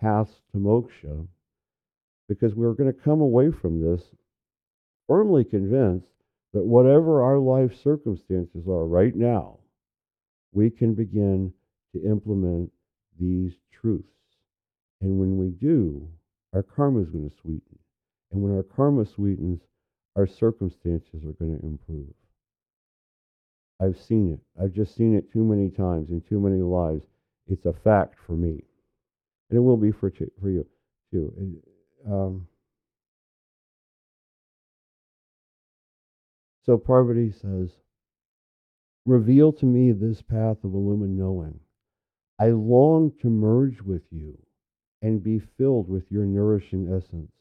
paths 0.00 0.32
to 0.52 0.58
moksha, 0.58 1.26
because 2.28 2.54
we're 2.54 2.72
going 2.74 2.92
to 2.92 2.98
come 2.98 3.20
away 3.20 3.50
from 3.50 3.80
this 3.80 4.02
firmly 5.06 5.44
convinced 5.44 6.06
that 6.52 6.64
whatever 6.64 7.22
our 7.22 7.38
life 7.38 7.72
circumstances 7.82 8.66
are 8.68 8.86
right 8.86 9.14
now, 9.14 9.58
we 10.54 10.70
can 10.70 10.94
begin 10.94 11.52
to 11.92 12.02
implement 12.02 12.72
these 13.20 13.52
truths. 13.70 14.06
And 15.00 15.18
when 15.18 15.36
we 15.36 15.50
do, 15.50 16.08
our 16.54 16.62
karma 16.62 17.00
is 17.00 17.10
going 17.10 17.28
to 17.28 17.36
sweeten. 17.42 17.78
And 18.32 18.42
when 18.42 18.56
our 18.56 18.62
karma 18.62 19.04
sweetens, 19.04 19.60
our 20.16 20.26
circumstances 20.26 21.24
are 21.24 21.32
going 21.32 21.58
to 21.58 21.66
improve. 21.66 22.14
I've 23.80 24.00
seen 24.00 24.32
it. 24.32 24.40
I've 24.62 24.72
just 24.72 24.96
seen 24.96 25.14
it 25.16 25.32
too 25.32 25.44
many 25.44 25.68
times 25.68 26.10
in 26.10 26.22
too 26.22 26.40
many 26.40 26.62
lives. 26.62 27.04
It's 27.48 27.66
a 27.66 27.72
fact 27.72 28.16
for 28.26 28.32
me. 28.32 28.62
And 29.50 29.58
it 29.58 29.60
will 29.60 29.76
be 29.76 29.90
for, 29.90 30.10
for 30.40 30.48
you 30.48 30.64
too. 31.12 31.60
Um, 32.10 32.46
so 36.64 36.78
Parvati 36.78 37.32
says, 37.32 37.70
Reveal 39.06 39.52
to 39.54 39.66
me 39.66 39.92
this 39.92 40.22
path 40.22 40.64
of 40.64 40.72
illumined 40.74 41.18
knowing. 41.18 41.60
I 42.38 42.50
long 42.50 43.12
to 43.20 43.28
merge 43.28 43.82
with 43.82 44.02
you 44.10 44.38
and 45.02 45.22
be 45.22 45.38
filled 45.38 45.88
with 45.88 46.10
your 46.10 46.24
nourishing 46.24 46.90
essence. 46.92 47.32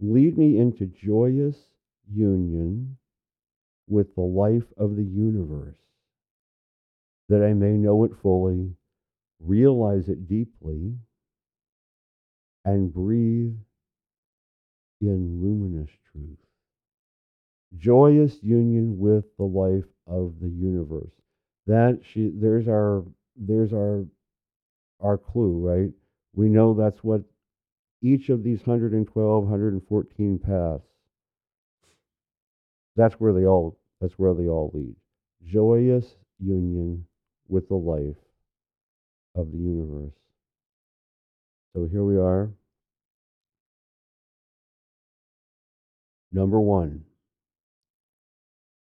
Lead 0.00 0.36
me 0.36 0.58
into 0.58 0.86
joyous 0.86 1.56
union 2.12 2.96
with 3.88 4.14
the 4.14 4.20
life 4.20 4.72
of 4.76 4.96
the 4.96 5.04
universe, 5.04 5.78
that 7.28 7.42
I 7.42 7.54
may 7.54 7.76
know 7.76 8.04
it 8.04 8.16
fully, 8.20 8.74
realize 9.38 10.08
it 10.08 10.26
deeply, 10.26 10.96
and 12.64 12.92
breathe 12.92 13.56
in 15.00 15.40
luminous 15.40 15.90
truth. 16.10 16.45
Joyous 17.78 18.42
union 18.42 18.98
with 18.98 19.24
the 19.36 19.44
life 19.44 19.84
of 20.06 20.34
the 20.40 20.48
universe. 20.48 21.12
That 21.66 22.00
she 22.02 22.30
there's 22.34 22.68
our 22.68 23.04
there's 23.36 23.72
our 23.72 24.06
our 25.00 25.18
clue, 25.18 25.58
right? 25.58 25.92
We 26.34 26.48
know 26.48 26.74
that's 26.74 27.02
what 27.02 27.22
each 28.02 28.28
of 28.28 28.42
these 28.44 28.60
112, 28.60 29.42
114 29.42 30.38
paths 30.38 30.86
that's 32.96 33.14
where 33.14 33.32
they 33.32 33.44
all 33.44 33.78
that's 34.00 34.14
where 34.14 34.34
they 34.34 34.48
all 34.48 34.70
lead. 34.74 34.96
Joyous 35.44 36.16
union 36.38 37.06
with 37.48 37.68
the 37.68 37.76
life 37.76 38.16
of 39.34 39.52
the 39.52 39.58
universe. 39.58 40.14
So 41.74 41.86
here 41.90 42.04
we 42.04 42.16
are. 42.16 42.50
Number 46.32 46.60
one, 46.60 47.04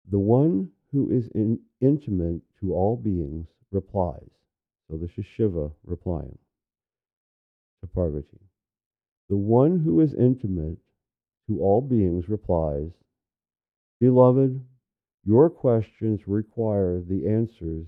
the 0.09 0.19
one 0.19 0.69
who 0.91 1.09
is 1.09 1.27
in, 1.33 1.59
intimate 1.81 2.41
to 2.59 2.73
all 2.73 2.95
beings 2.95 3.47
replies. 3.71 4.29
So 4.89 4.97
this 4.97 5.11
is 5.17 5.25
Shiva 5.25 5.71
replying 5.83 6.37
to 7.81 7.87
Parvati. 7.87 8.39
The 9.29 9.37
one 9.37 9.79
who 9.79 10.01
is 10.01 10.13
intimate 10.13 10.77
to 11.47 11.59
all 11.59 11.81
beings 11.81 12.29
replies, 12.29 12.91
Beloved, 13.99 14.59
your 15.25 15.49
questions 15.49 16.27
require 16.27 17.01
the 17.01 17.27
answers 17.27 17.87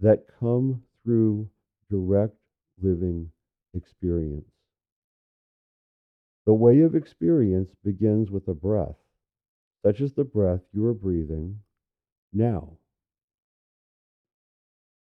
that 0.00 0.26
come 0.40 0.82
through 1.02 1.48
direct 1.90 2.36
living 2.82 3.30
experience. 3.74 4.50
The 6.46 6.54
way 6.54 6.80
of 6.80 6.94
experience 6.94 7.70
begins 7.84 8.30
with 8.30 8.48
a 8.48 8.54
breath, 8.54 8.96
such 9.84 10.00
as 10.00 10.12
the 10.14 10.24
breath 10.24 10.62
you 10.72 10.86
are 10.86 10.94
breathing 10.94 11.58
now. 12.32 12.78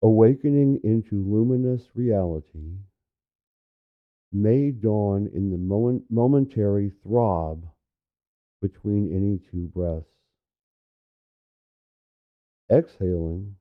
Awakening 0.03 0.81
into 0.83 1.23
luminous 1.23 1.83
reality 1.95 2.79
may 4.33 4.71
dawn 4.71 5.31
in 5.35 5.51
the 5.51 5.59
moment, 5.59 6.03
momentary 6.09 6.91
throb 7.03 7.67
between 8.63 9.15
any 9.15 9.39
two 9.51 9.67
breaths. 9.67 10.07
Exhaling, 12.73 13.55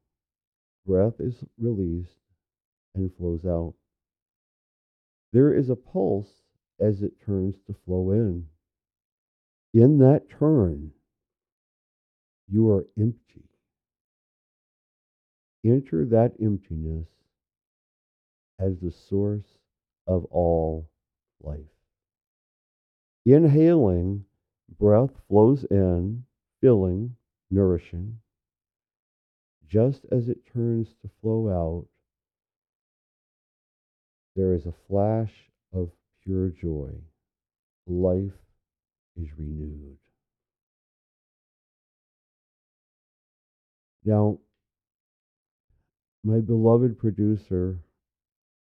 breath 0.85 1.19
is 1.19 1.43
released 1.59 2.21
and 2.95 3.11
flows 3.17 3.45
out. 3.45 3.73
There 5.33 5.53
is 5.53 5.69
a 5.69 5.75
pulse 5.75 6.31
as 6.79 7.01
it 7.01 7.19
turns 7.25 7.55
to 7.67 7.75
flow 7.85 8.11
in. 8.11 8.45
In 9.73 9.97
that 9.99 10.29
turn, 10.29 10.91
you 12.51 12.69
are 12.69 12.85
empty. 12.99 13.45
Enter 15.63 16.05
that 16.05 16.33
emptiness 16.41 17.07
as 18.59 18.79
the 18.79 18.91
source 18.91 19.57
of 20.07 20.25
all 20.25 20.89
life. 21.41 21.59
Inhaling 23.25 24.25
Breath 24.79 25.11
flows 25.27 25.63
in, 25.65 26.23
filling, 26.61 27.15
nourishing. 27.49 28.19
Just 29.67 30.05
as 30.11 30.29
it 30.29 30.45
turns 30.45 30.95
to 31.01 31.09
flow 31.21 31.49
out, 31.49 31.87
there 34.35 34.53
is 34.53 34.65
a 34.65 34.73
flash 34.87 35.31
of 35.73 35.91
pure 36.23 36.49
joy. 36.49 36.93
Life 37.85 38.33
is 39.15 39.27
renewed. 39.37 40.00
Now, 44.03 44.39
my 46.23 46.39
beloved 46.39 46.97
producer, 46.97 47.79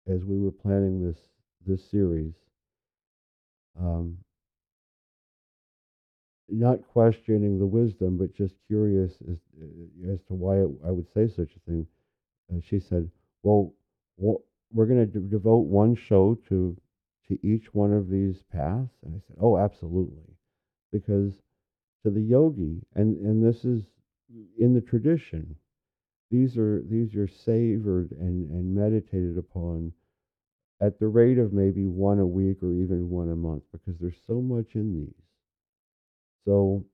as 0.06 0.24
we 0.24 0.38
were 0.38 0.52
planning 0.52 1.04
this 1.04 1.18
this 1.66 1.84
series, 1.90 2.34
um, 3.78 4.18
not 6.48 6.86
questioning 6.88 7.58
the 7.58 7.66
wisdom, 7.66 8.16
but 8.16 8.34
just 8.34 8.54
curious 8.66 9.18
as, 9.30 9.38
as 10.08 10.22
to 10.24 10.34
why 10.34 10.60
I 10.60 10.90
would 10.90 11.08
say 11.12 11.28
such 11.28 11.54
a 11.56 11.70
thing. 11.70 11.86
Uh, 12.52 12.60
she 12.60 12.80
said, 12.80 13.10
"Well, 13.42 13.74
we're 14.16 14.86
going 14.86 15.00
to 15.00 15.06
de- 15.06 15.20
devote 15.20 15.66
one 15.66 15.94
show 15.94 16.34
to 16.48 16.76
to 17.28 17.46
each 17.46 17.74
one 17.74 17.92
of 17.92 18.08
these 18.08 18.42
paths." 18.44 18.90
And 19.04 19.14
I 19.14 19.18
said, 19.26 19.36
"Oh, 19.38 19.58
absolutely," 19.58 20.36
because 20.90 21.40
to 22.02 22.10
the 22.10 22.22
yogi, 22.22 22.82
and 22.94 23.18
and 23.18 23.44
this 23.44 23.64
is 23.64 23.84
in 24.58 24.74
the 24.74 24.80
tradition. 24.80 25.56
These 26.30 26.56
are 26.58 26.82
these 26.82 27.14
are 27.16 27.28
savored 27.28 28.12
and 28.12 28.50
and 28.50 28.74
meditated 28.74 29.38
upon 29.38 29.92
at 30.80 30.98
the 30.98 31.08
rate 31.08 31.38
of 31.38 31.52
maybe 31.52 31.86
one 31.86 32.18
a 32.18 32.26
week 32.26 32.62
or 32.62 32.74
even 32.74 33.10
one 33.10 33.30
a 33.30 33.36
month 33.36 33.64
because 33.72 33.98
there's 33.98 34.20
so 34.26 34.40
much 34.42 34.74
in 34.74 34.92
these 34.94 35.14
So 36.44 36.84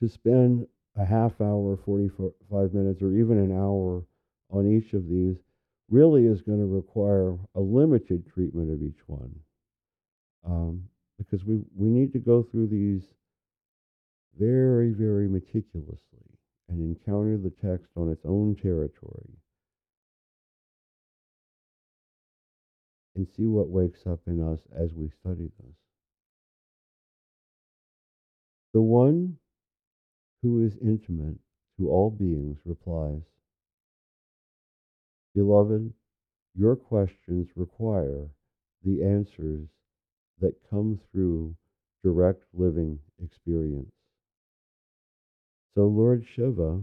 to 0.00 0.08
spend 0.08 0.66
a 0.96 1.04
half 1.04 1.40
hour, 1.40 1.76
45 1.76 2.74
minutes, 2.74 3.02
or 3.02 3.12
even 3.12 3.38
an 3.38 3.52
hour 3.52 4.04
on 4.50 4.66
each 4.66 4.94
of 4.94 5.08
these 5.08 5.36
really 5.88 6.26
is 6.26 6.42
going 6.42 6.58
to 6.58 6.66
require 6.66 7.38
a 7.54 7.60
limited 7.60 8.26
treatment 8.26 8.70
of 8.72 8.82
each 8.82 9.00
one. 9.06 9.34
Um, 10.44 10.84
because 11.18 11.44
we, 11.44 11.60
we 11.76 11.88
need 11.88 12.12
to 12.12 12.18
go 12.18 12.42
through 12.42 12.68
these 12.68 13.02
very, 14.38 14.92
very 14.92 15.28
meticulously 15.28 15.98
and 16.68 16.80
encounter 16.80 17.36
the 17.36 17.50
text 17.50 17.90
on 17.96 18.10
its 18.10 18.24
own 18.24 18.54
territory 18.54 19.34
and 23.16 23.26
see 23.36 23.46
what 23.46 23.68
wakes 23.68 24.06
up 24.06 24.20
in 24.26 24.40
us 24.40 24.60
as 24.74 24.94
we 24.94 25.10
study 25.20 25.50
this. 25.58 25.74
The 28.72 28.80
one 28.80 29.36
who 30.42 30.64
is 30.64 30.76
intimate 30.80 31.38
to 31.78 31.90
all 31.90 32.10
beings 32.10 32.58
replies, 32.64 33.22
Beloved, 35.34 35.92
your 36.54 36.76
questions 36.76 37.48
require 37.56 38.28
the 38.84 39.02
answers 39.02 39.68
that 40.40 40.54
come 40.70 40.98
through 41.10 41.54
direct 42.02 42.44
living 42.54 42.98
experience. 43.22 43.92
So, 45.76 45.86
Lord 45.86 46.24
Shiva, 46.34 46.82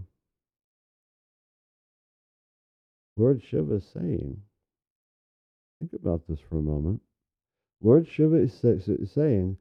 Lord 3.17 3.41
Shiva 3.43 3.75
is 3.75 3.85
saying, 3.93 4.37
think 5.79 5.93
about 5.93 6.21
this 6.27 6.39
for 6.49 6.59
a 6.59 6.61
moment. 6.61 7.01
Lord 7.81 8.07
Shiva 8.07 8.35
is, 8.35 8.53
saying 9.13 9.57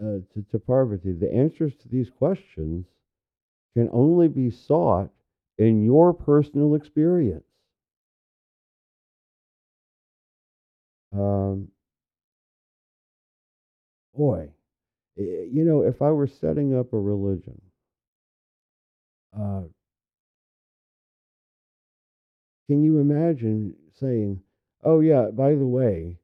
uh, 0.00 0.18
to, 0.32 0.44
to 0.50 0.58
Parvati, 0.58 1.12
the 1.12 1.32
answers 1.32 1.74
to 1.76 1.88
these 1.88 2.08
questions 2.10 2.86
can 3.76 3.88
only 3.92 4.28
be 4.28 4.50
sought 4.50 5.10
in 5.58 5.84
your 5.84 6.12
personal 6.14 6.74
experience. 6.74 7.44
Um, 11.12 11.68
boy, 14.14 14.48
you 15.16 15.64
know, 15.64 15.82
if 15.82 16.00
I 16.02 16.10
were 16.10 16.26
setting 16.26 16.78
up 16.78 16.92
a 16.92 16.98
religion, 16.98 17.60
uh, 19.36 19.62
can 22.68 22.82
you 22.82 22.98
imagine 22.98 23.74
saying, 23.98 24.40
oh, 24.84 25.00
yeah, 25.00 25.26
by 25.32 25.54
the 25.54 25.66
way, 25.66 26.16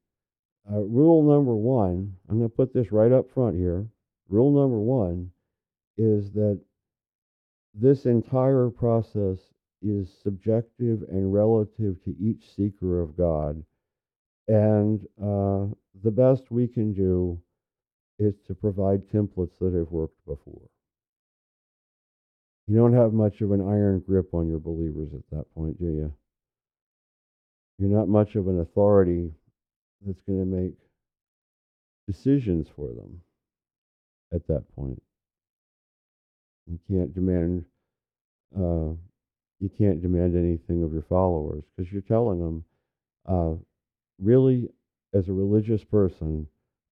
uh, 0.70 0.80
rule 0.80 1.22
number 1.22 1.54
one, 1.54 2.14
I'm 2.28 2.38
going 2.38 2.50
to 2.50 2.56
put 2.56 2.72
this 2.72 2.92
right 2.92 3.12
up 3.12 3.30
front 3.30 3.56
here. 3.56 3.86
Rule 4.28 4.52
number 4.52 4.78
one 4.78 5.30
is 5.98 6.32
that 6.32 6.60
this 7.74 8.06
entire 8.06 8.70
process 8.70 9.38
is 9.82 10.08
subjective 10.22 11.02
and 11.10 11.32
relative 11.32 12.02
to 12.04 12.14
each 12.18 12.54
seeker 12.54 13.00
of 13.00 13.16
God. 13.16 13.62
And 14.48 15.00
uh, 15.20 15.74
the 16.02 16.10
best 16.10 16.50
we 16.50 16.66
can 16.66 16.92
do 16.92 17.40
is 18.18 18.34
to 18.46 18.54
provide 18.54 19.08
templates 19.08 19.58
that 19.60 19.74
have 19.74 19.90
worked 19.90 20.24
before. 20.26 20.68
You 22.66 22.76
don't 22.76 22.94
have 22.94 23.12
much 23.12 23.40
of 23.40 23.52
an 23.52 23.60
iron 23.60 24.02
grip 24.06 24.32
on 24.32 24.48
your 24.48 24.58
believers 24.58 25.10
at 25.12 25.36
that 25.36 25.44
point, 25.54 25.78
do 25.78 25.86
you? 25.86 26.12
You're 27.78 27.90
not 27.90 28.08
much 28.08 28.36
of 28.36 28.48
an 28.48 28.60
authority 28.60 29.32
that's 30.06 30.22
going 30.22 30.38
to 30.38 30.46
make 30.46 30.74
decisions 32.06 32.68
for 32.74 32.88
them 32.88 33.20
at 34.32 34.46
that 34.46 34.64
point. 34.74 35.02
You 36.66 36.78
can't 36.88 37.14
demand 37.14 37.64
uh, 38.56 38.94
you 39.60 39.70
can't 39.78 40.02
demand 40.02 40.36
anything 40.36 40.82
of 40.82 40.92
your 40.92 41.02
followers 41.08 41.64
because 41.76 41.90
you're 41.92 42.02
telling 42.02 42.38
them, 42.38 42.64
uh, 43.26 43.54
really, 44.20 44.68
as 45.14 45.28
a 45.28 45.32
religious 45.32 45.82
person, 45.82 46.46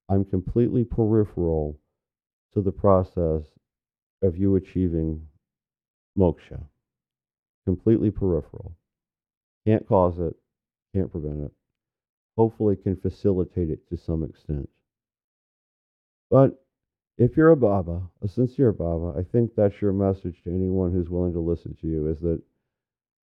I'm 0.09 0.25
completely 0.25 0.85
peripheral 0.85 1.79
to 2.55 2.63
the 2.63 2.73
process 2.73 3.43
of 4.23 4.37
you 4.37 4.57
achieving 4.57 5.27
moksha. 6.18 6.62
Completely 7.64 8.11
peripheral. 8.11 8.77
Can't 9.66 9.87
cause 9.87 10.18
it, 10.18 10.35
can't 10.94 11.11
prevent 11.11 11.42
it. 11.42 11.53
Hopefully, 12.37 12.77
can 12.77 12.96
facilitate 12.96 13.70
it 13.70 13.88
to 13.88 13.96
some 13.96 14.25
extent. 14.25 14.68
But 16.31 16.64
if 17.18 17.37
you're 17.37 17.51
a 17.51 17.57
Baba, 17.57 18.03
a 18.22 18.29
sincere 18.29 18.72
Baba, 18.72 19.18
I 19.18 19.22
think 19.22 19.55
that's 19.55 19.81
your 19.81 19.92
message 19.92 20.42
to 20.44 20.51
anyone 20.51 20.92
who's 20.92 21.11
willing 21.11 21.35
to 21.35 21.40
listen 21.40 21.77
to 21.81 21.87
you 21.87 22.09
is 22.09 22.20
that 22.20 22.42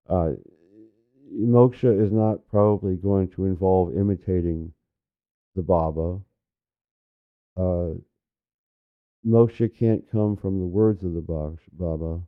uh, 0.10 0.32
moksha 1.34 2.04
is 2.04 2.12
not 2.12 2.48
probably 2.50 2.96
going 2.96 3.30
to 3.30 3.46
involve 3.46 3.96
imitating 3.96 4.74
the 5.56 5.62
Baba. 5.62 6.20
Uh, 7.56 7.94
moksha 9.26 9.70
can't 9.74 10.04
come 10.12 10.36
from 10.36 10.60
the 10.60 10.66
words 10.66 11.04
of 11.04 11.14
the 11.14 11.56
Baba. 11.72 12.22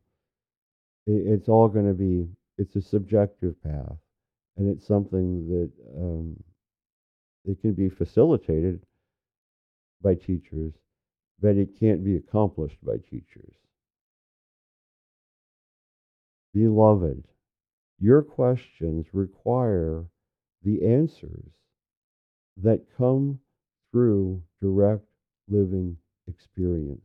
It's 1.07 1.49
all 1.49 1.67
going 1.69 1.87
to 1.87 1.93
be, 1.93 2.27
it's 2.57 2.75
a 2.75 2.81
subjective 2.81 3.55
path. 3.63 3.97
And 4.57 4.69
it's 4.69 4.85
something 4.85 5.47
that 5.49 5.71
um, 5.97 6.35
it 7.45 7.61
can 7.61 7.73
be 7.73 7.89
facilitated 7.89 8.81
by 10.01 10.15
teachers 10.15 10.73
but 11.39 11.55
it 11.55 11.79
can't 11.79 12.03
be 12.03 12.15
accomplished 12.15 12.77
by 12.83 12.97
teachers. 12.97 13.53
Beloved, 16.53 17.23
your 17.99 18.23
questions 18.23 19.05
require 19.13 20.05
the 20.63 20.83
answers 20.85 21.51
that 22.57 22.85
come 22.97 23.39
through 23.91 24.41
direct 24.61 25.05
living 25.47 25.97
experience. 26.27 27.01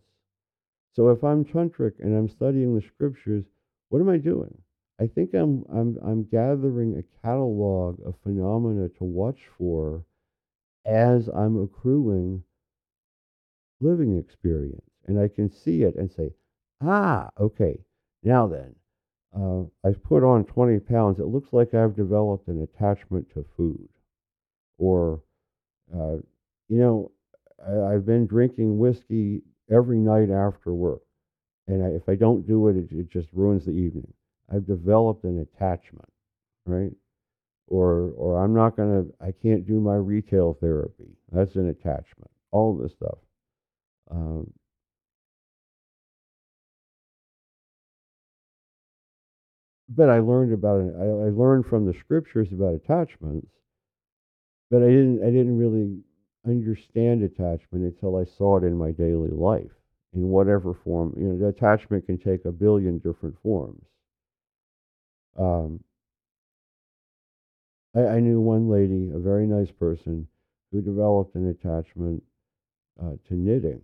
So 0.95 1.11
if 1.11 1.23
I'm 1.23 1.45
tantric 1.45 2.01
and 2.01 2.17
I'm 2.17 2.29
studying 2.29 2.75
the 2.75 2.83
scriptures, 2.83 3.45
what 3.93 4.01
am 4.01 4.09
I 4.09 4.17
doing? 4.17 4.57
I 4.99 5.07
think 5.07 5.35
I'm 5.35 5.65
I'm 5.71 5.99
I'm 6.03 6.25
gathering 6.25 6.97
a 6.97 7.27
catalog 7.27 8.01
of 8.07 8.15
phenomena 8.23 8.89
to 8.89 9.05
watch 9.05 9.41
for 9.59 10.03
as 10.87 11.29
I'm 11.29 11.63
accruing 11.63 12.43
living 13.83 14.19
experience. 14.19 14.89
And 15.07 15.21
I 15.21 15.29
can 15.29 15.51
see 15.51 15.83
it 15.83 15.97
and 15.97 16.11
say, 16.11 16.31
ah, 16.81 17.29
okay, 17.39 17.81
now 18.23 18.47
then, 18.47 18.75
uh, 19.39 19.65
I've 19.87 20.03
put 20.03 20.25
on 20.25 20.47
20 20.47 20.81
pounds. 20.81 21.19
It 21.19 21.27
looks 21.27 21.53
like 21.53 21.75
I've 21.75 21.95
developed 21.95 22.49
an 22.49 22.63
attachment 22.63 23.29
to 23.35 23.45
food. 23.59 23.89
Or, 24.79 25.23
uh, 25.95 26.17
you 26.69 26.79
know, 26.79 27.11
I, 27.63 27.93
have 27.93 28.07
been 28.07 28.27
drinking 28.27 28.79
whiskey 28.79 29.43
every 29.71 29.99
night 29.99 30.31
after 30.31 30.73
work. 30.73 31.03
And 31.69 31.85
I, 31.85 31.89
if 31.89 32.09
I 32.09 32.15
don't 32.15 32.47
do 32.47 32.69
it, 32.69 32.77
it, 32.77 32.89
it 32.91 33.11
just 33.11 33.29
ruins 33.33 33.65
the 33.65 33.73
evening. 33.73 34.13
I've 34.53 34.67
developed 34.67 35.25
an 35.25 35.41
attachment, 35.41 36.09
right? 36.67 36.93
Or, 37.69 38.11
or 38.17 38.43
I'm 38.45 38.55
not 38.55 38.77
to, 38.77 39.07
I 39.21 39.33
can't 39.33 39.67
do 39.67 39.81
my 39.81 39.95
retail 39.95 40.59
therapy. 40.61 41.17
That's 41.31 41.55
an 41.57 41.69
attachment. 41.69 42.31
All 42.51 42.77
this 42.77 42.93
stuff. 42.93 43.19
Um, 44.11 44.53
but 49.89 50.11
I 50.11 50.19
learned 50.19 50.53
about 50.53 50.81
it. 50.81 50.95
I, 50.99 51.05
I 51.05 51.31
learned 51.31 51.67
from 51.67 51.87
the 51.87 51.95
scriptures 51.99 52.49
about 52.53 52.75
attachments, 52.75 53.49
but 54.71 54.83
I 54.83 54.87
didn't. 54.87 55.23
I 55.23 55.27
didn't 55.27 55.59
really 55.59 55.99
understand 56.47 57.23
attachment 57.23 57.85
until 57.85 58.17
I 58.17 58.25
saw 58.25 58.59
it 58.59 58.65
in 58.65 58.77
my 58.77 58.91
daily 58.91 59.31
life, 59.31 59.71
in 60.15 60.29
whatever 60.29 60.75
form. 60.75 61.15
You 61.17 61.29
know, 61.29 61.39
the 61.39 61.49
attachment 61.49 62.07
can 62.07 62.19
take 62.19 62.45
a 62.45 62.53
billion 62.53 62.99
different 62.99 63.37
forms. 63.43 63.85
Um, 65.39 65.81
I, 67.95 68.01
I 68.01 68.21
knew 68.21 68.41
one 68.41 68.69
lady, 68.69 69.11
a 69.15 69.19
very 69.19 69.47
nice 69.47 69.71
person, 69.71 70.29
who 70.71 70.81
developed 70.81 71.35
an 71.35 71.49
attachment 71.49 72.23
uh, 73.03 73.13
to 73.29 73.35
knitting 73.35 73.83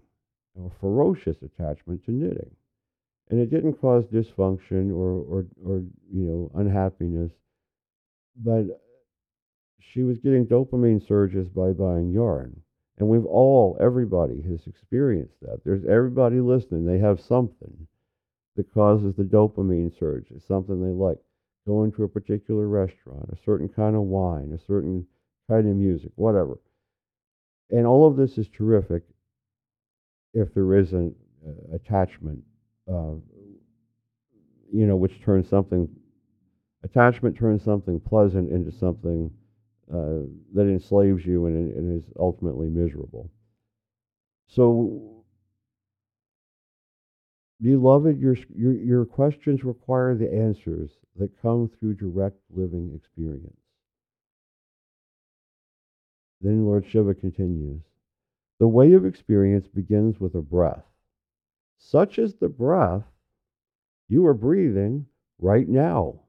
a 0.67 0.71
ferocious 0.81 1.37
attachment 1.43 2.05
to 2.05 2.13
knitting. 2.13 2.51
And 3.31 3.41
it 3.41 3.51
didn't 3.51 3.75
cause 3.75 4.05
dysfunction 4.07 4.91
or, 4.91 5.21
or, 5.21 5.47
or 5.65 5.83
you 6.11 6.25
know, 6.25 6.51
unhappiness, 6.55 7.31
but 8.37 8.65
she 9.81 10.03
was 10.03 10.19
getting 10.19 10.47
dopamine 10.47 11.07
surges 11.07 11.49
by 11.49 11.73
buying 11.73 12.11
yarn. 12.11 12.63
And 12.99 13.09
we've 13.09 13.25
all, 13.25 13.77
everybody 13.81 14.43
has 14.43 14.67
experienced 14.67 15.41
that. 15.43 15.61
There's 15.65 15.85
everybody 15.85 16.41
listening, 16.41 16.85
they 16.85 16.99
have 16.99 17.21
something 17.21 17.87
that 18.57 18.75
causes 18.75 19.15
the 19.17 19.23
dopamine 19.23 19.97
surge. 19.97 20.27
It's 20.35 20.47
something 20.47 20.83
they 20.83 20.93
like. 20.93 21.19
Going 21.67 21.93
to 21.93 22.05
a 22.05 22.09
particular 22.09 22.67
restaurant, 22.67 23.29
a 23.31 23.37
certain 23.45 23.69
kind 23.69 23.95
of 23.95 24.03
wine, 24.03 24.53
a 24.53 24.67
certain 24.67 25.07
kind 25.49 25.69
of 25.69 25.77
music, 25.77 26.11
whatever. 26.17 26.59
And 27.71 27.87
all 27.87 28.07
of 28.07 28.17
this 28.17 28.39
is 28.39 28.49
terrific 28.49 29.03
if 30.35 30.53
there 30.55 30.75
isn't 30.75 31.15
uh, 31.47 31.77
attachment, 31.77 32.43
uh, 32.91 33.15
you 34.73 34.87
know, 34.87 34.97
which 34.97 35.23
turns 35.23 35.49
something, 35.49 35.89
attachment 36.83 37.37
turns 37.37 37.63
something 37.63 38.01
pleasant 38.01 38.51
into 38.51 38.73
something 38.73 39.31
uh, 39.93 40.27
that 40.55 40.69
enslaves 40.69 41.25
you 41.25 41.47
and, 41.47 41.75
and 41.75 41.99
is 41.99 42.11
ultimately 42.19 42.69
miserable. 42.69 43.31
So, 44.47 45.25
beloved, 47.61 48.19
your, 48.19 48.37
your, 48.55 48.73
your 48.73 49.05
questions 49.05 49.65
require 49.65 50.15
the 50.15 50.33
answers 50.33 50.91
that 51.17 51.41
come 51.43 51.71
through 51.79 51.95
direct 51.95 52.39
living 52.51 52.93
experience. 52.95 53.61
Then 56.41 56.65
Lord 56.67 56.87
Shiva 56.87 57.15
continues 57.15 57.83
The 58.59 58.69
way 58.69 58.93
of 58.93 59.05
experience 59.05 59.67
begins 59.69 60.21
with 60.21 60.35
a 60.35 60.43
breath. 60.43 60.85
Such 61.79 62.19
is 62.19 62.35
the 62.35 62.49
breath 62.49 63.05
you 64.09 64.27
are 64.27 64.35
breathing 64.35 65.07
right 65.39 65.69
now. 65.69 66.21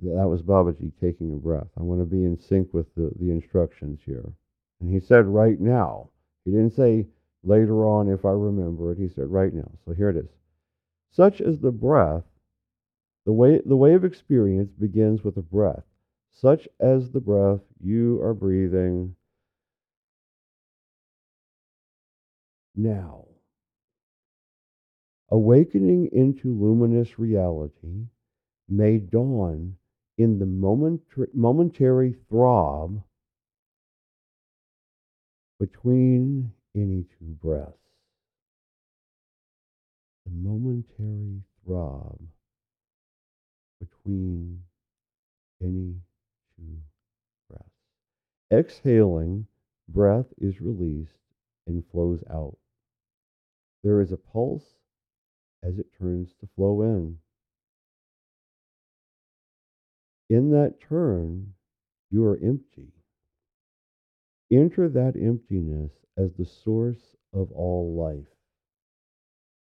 That 0.00 0.28
was 0.28 0.42
Babaji 0.42 0.92
taking 1.00 1.32
a 1.32 1.36
breath. 1.36 1.66
I 1.76 1.82
want 1.82 2.00
to 2.00 2.04
be 2.04 2.24
in 2.24 2.38
sync 2.38 2.72
with 2.72 2.86
the, 2.94 3.10
the 3.18 3.30
instructions 3.30 4.00
here. 4.06 4.32
And 4.80 4.88
he 4.92 5.00
said, 5.00 5.26
right 5.26 5.60
now. 5.60 6.10
He 6.44 6.52
didn't 6.52 6.76
say 6.76 7.08
later 7.42 7.84
on 7.84 8.08
if 8.08 8.24
I 8.24 8.30
remember 8.30 8.92
it. 8.92 8.98
He 8.98 9.08
said, 9.08 9.26
right 9.26 9.52
now. 9.52 9.70
So 9.84 9.92
here 9.92 10.10
it 10.10 10.16
is. 10.16 10.30
Such 11.10 11.40
is 11.40 11.58
the 11.58 11.72
breath. 11.72 12.22
The 13.26 13.32
way, 13.32 13.60
the 13.66 13.76
way 13.76 13.94
of 13.94 14.04
experience 14.04 14.70
begins 14.72 15.24
with 15.24 15.36
a 15.36 15.42
breath, 15.42 15.84
such 16.30 16.68
as 16.80 17.10
the 17.10 17.20
breath 17.20 17.60
you 17.82 18.22
are 18.22 18.34
breathing 18.34 19.16
now. 22.74 23.26
Awakening 25.30 26.08
into 26.12 26.56
luminous 26.58 27.18
reality 27.18 28.06
may 28.68 28.98
dawn 28.98 29.76
in 30.18 30.40
the 30.40 30.46
momentary 31.32 32.14
throb 32.28 33.00
between 35.60 36.52
any 36.76 37.04
two 37.18 37.36
breaths. 37.40 37.72
The 40.26 40.32
momentary 40.32 41.42
throb 41.64 42.18
between 43.78 44.64
any 45.62 45.94
two 46.56 46.78
breaths. 47.48 47.64
Exhaling, 48.52 49.46
breath 49.88 50.26
is 50.38 50.60
released 50.60 51.20
and 51.68 51.84
flows 51.92 52.24
out. 52.28 52.56
There 53.84 54.00
is 54.00 54.10
a 54.10 54.16
pulse 54.16 54.66
as 55.62 55.78
it 55.78 55.86
turns 55.96 56.34
to 56.40 56.48
flow 56.56 56.82
in. 56.82 57.18
In 60.30 60.50
that 60.50 60.80
turn, 60.80 61.54
you 62.10 62.24
are 62.24 62.38
empty. 62.42 62.92
Enter 64.50 64.88
that 64.88 65.14
emptiness 65.16 65.92
as 66.16 66.32
the 66.34 66.44
source 66.44 67.16
of 67.32 67.50
all 67.52 67.94
life. 67.94 68.26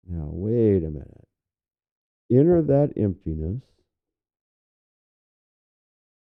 Now, 0.08 0.28
wait 0.30 0.82
a 0.84 0.90
minute. 0.90 1.28
Enter 2.30 2.62
that 2.62 2.92
emptiness 2.96 3.62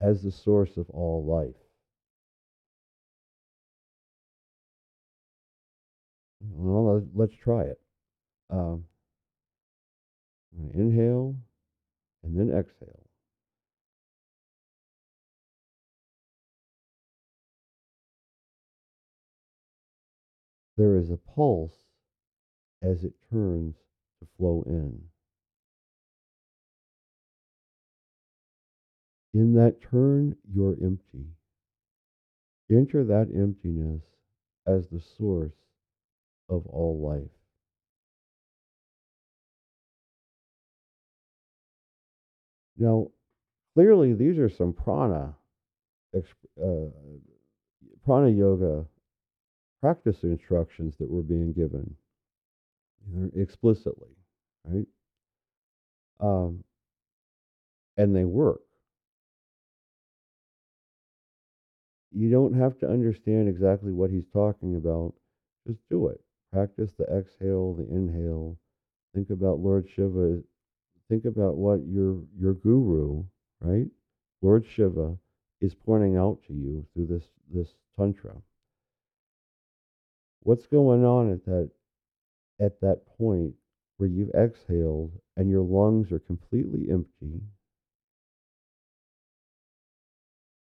as 0.01 0.23
the 0.23 0.31
source 0.31 0.77
of 0.77 0.89
all 0.89 1.25
life. 1.25 1.55
Well, 6.41 7.05
let's 7.13 7.35
try 7.35 7.63
it. 7.63 7.79
Um, 8.49 8.85
inhale 10.73 11.35
and 12.23 12.37
then 12.37 12.57
exhale. 12.57 13.08
There 20.79 20.95
is 20.95 21.09
a 21.09 21.17
pulse 21.17 21.75
as 22.81 23.03
it 23.03 23.11
turns 23.29 23.75
to 24.21 24.27
flow 24.37 24.63
in. 24.65 24.97
In 29.33 29.55
that 29.55 29.81
turn, 29.81 30.37
you're 30.49 30.77
empty. 30.81 31.25
Enter 32.71 33.03
that 33.03 33.27
emptiness 33.35 34.03
as 34.65 34.87
the 34.87 35.01
source 35.17 35.51
of 36.47 36.65
all 36.67 36.97
life. 37.05 37.29
Now, 42.77 43.11
clearly, 43.73 44.13
these 44.13 44.39
are 44.39 44.47
some 44.47 44.71
prana, 44.71 45.35
uh, 46.15 46.69
prana 48.05 48.29
yoga 48.29 48.85
practice 49.81 50.23
instructions 50.23 50.95
that 50.99 51.09
were 51.09 51.21
being 51.21 51.53
given 51.53 51.95
explicitly, 53.35 54.09
right? 54.65 54.87
Um, 56.19 56.63
and 57.97 58.15
they 58.15 58.25
work. 58.25 58.61
You 62.11 62.29
don't 62.29 62.53
have 62.53 62.77
to 62.79 62.89
understand 62.89 63.47
exactly 63.47 63.91
what 63.93 64.09
he's 64.09 64.27
talking 64.33 64.75
about. 64.75 65.13
Just 65.67 65.79
do 65.89 66.07
it. 66.07 66.19
Practice 66.51 66.91
the 66.97 67.05
exhale, 67.05 67.73
the 67.75 67.87
inhale. 67.87 68.57
Think 69.13 69.29
about 69.29 69.59
Lord 69.59 69.87
Shiva. 69.95 70.41
Think 71.09 71.25
about 71.25 71.55
what 71.55 71.81
your 71.87 72.21
your 72.39 72.53
guru, 72.53 73.23
right? 73.61 73.87
Lord 74.41 74.65
Shiva 74.65 75.17
is 75.61 75.75
pointing 75.75 76.17
out 76.17 76.39
to 76.47 76.53
you 76.53 76.85
through 76.93 77.07
this 77.07 77.23
this 77.53 77.75
tantra 77.97 78.35
what's 80.49 80.65
going 80.65 81.05
on 81.05 81.31
at 81.31 81.45
that 81.45 81.69
at 82.59 82.81
that 82.81 83.01
point 83.19 83.53
where 83.97 84.09
you've 84.09 84.33
exhaled 84.33 85.11
and 85.37 85.47
your 85.47 85.61
lungs 85.61 86.11
are 86.11 86.17
completely 86.17 86.89
empty 86.89 87.39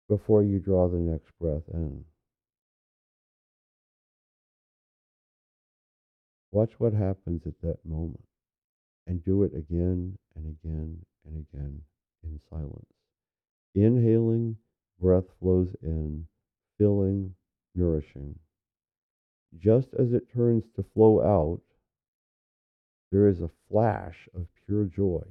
before 0.07 0.43
you 0.43 0.59
draw 0.59 0.89
the 0.89 0.99
next 0.99 1.33
breath 1.41 1.63
in. 1.73 2.05
Watch 6.53 6.79
what 6.79 6.93
happens 6.93 7.47
at 7.47 7.59
that 7.63 7.79
moment 7.87 8.21
and 9.07 9.25
do 9.25 9.43
it 9.43 9.53
again 9.55 10.19
and 10.37 10.47
again 10.49 10.99
and 11.25 11.47
again 11.51 11.81
in 12.23 12.39
silence. 12.51 12.93
Inhaling, 13.75 14.59
breath 15.01 15.25
flows 15.41 15.75
in, 15.83 16.27
filling, 16.77 17.35
nourishing. 17.75 18.39
Just 19.57 19.89
as 19.99 20.13
it 20.13 20.33
turns 20.33 20.65
to 20.77 20.83
flow 20.83 21.21
out, 21.23 21.63
there 23.11 23.29
is 23.29 23.41
a 23.41 23.51
flash 23.71 24.29
of 24.35 24.47
pure 24.67 24.85
joy. 24.85 25.25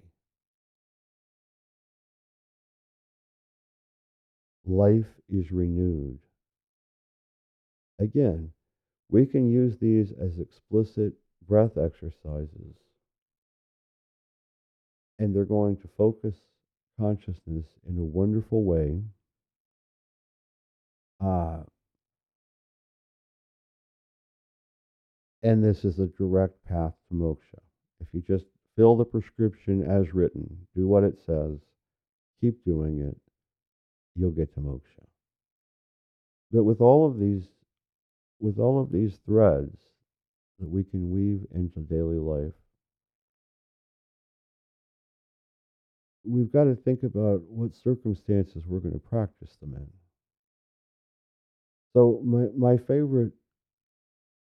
Life 4.66 5.06
is 5.30 5.52
renewed. 5.52 6.20
Again, 8.00 8.52
we 9.10 9.26
can 9.26 9.50
use 9.50 9.78
these 9.78 10.12
as 10.12 10.40
explicit 10.40 11.14
breath 11.48 11.78
exercises, 11.78 12.76
and 15.20 15.36
they're 15.36 15.46
going 15.46 15.78
to 15.78 15.88
focus 15.98 16.36
consciousness 17.00 17.66
in 17.88 17.98
a 17.98 18.04
wonderful 18.04 18.64
way. 18.64 19.02
Uh, 21.24 21.64
And 25.44 25.64
this 25.64 25.86
is 25.86 26.00
a 26.00 26.08
direct 26.08 26.64
path 26.66 26.94
to 27.10 27.16
moksha. 27.16 27.60
If 28.00 28.08
you 28.12 28.22
just 28.22 28.46
fill 28.76 28.96
the 28.96 29.06
prescription 29.06 29.84
as 29.84 30.14
written, 30.14 30.68
do 30.76 30.88
what 30.88 31.04
it 31.04 31.20
says, 31.26 31.60
keep 32.42 32.64
doing 32.64 33.00
it, 33.00 33.18
you'll 34.16 34.32
get 34.32 34.54
to 34.56 34.60
moksha. 34.60 35.06
But 36.52 36.64
with 36.64 36.82
all 36.82 37.06
of 37.06 37.20
these 37.20 37.44
with 38.40 38.60
all 38.60 38.80
of 38.80 38.92
these 38.92 39.18
threads 39.26 39.76
that 40.60 40.70
we 40.70 40.84
can 40.84 41.10
weave 41.10 41.46
into 41.56 41.80
daily 41.80 42.20
life, 42.20 42.54
we've 46.24 46.52
got 46.52 46.66
to 46.66 46.76
think 46.76 47.02
about 47.04 47.42
what 47.50 47.76
circumstances 47.76 48.64
we're 48.68 48.80
going 48.80 48.94
to 48.94 49.00
practice 49.00 49.56
them 49.60 49.74
in. 49.74 49.88
So 51.94 52.22
my 52.24 52.46
my 52.56 52.78
favorite 52.78 53.34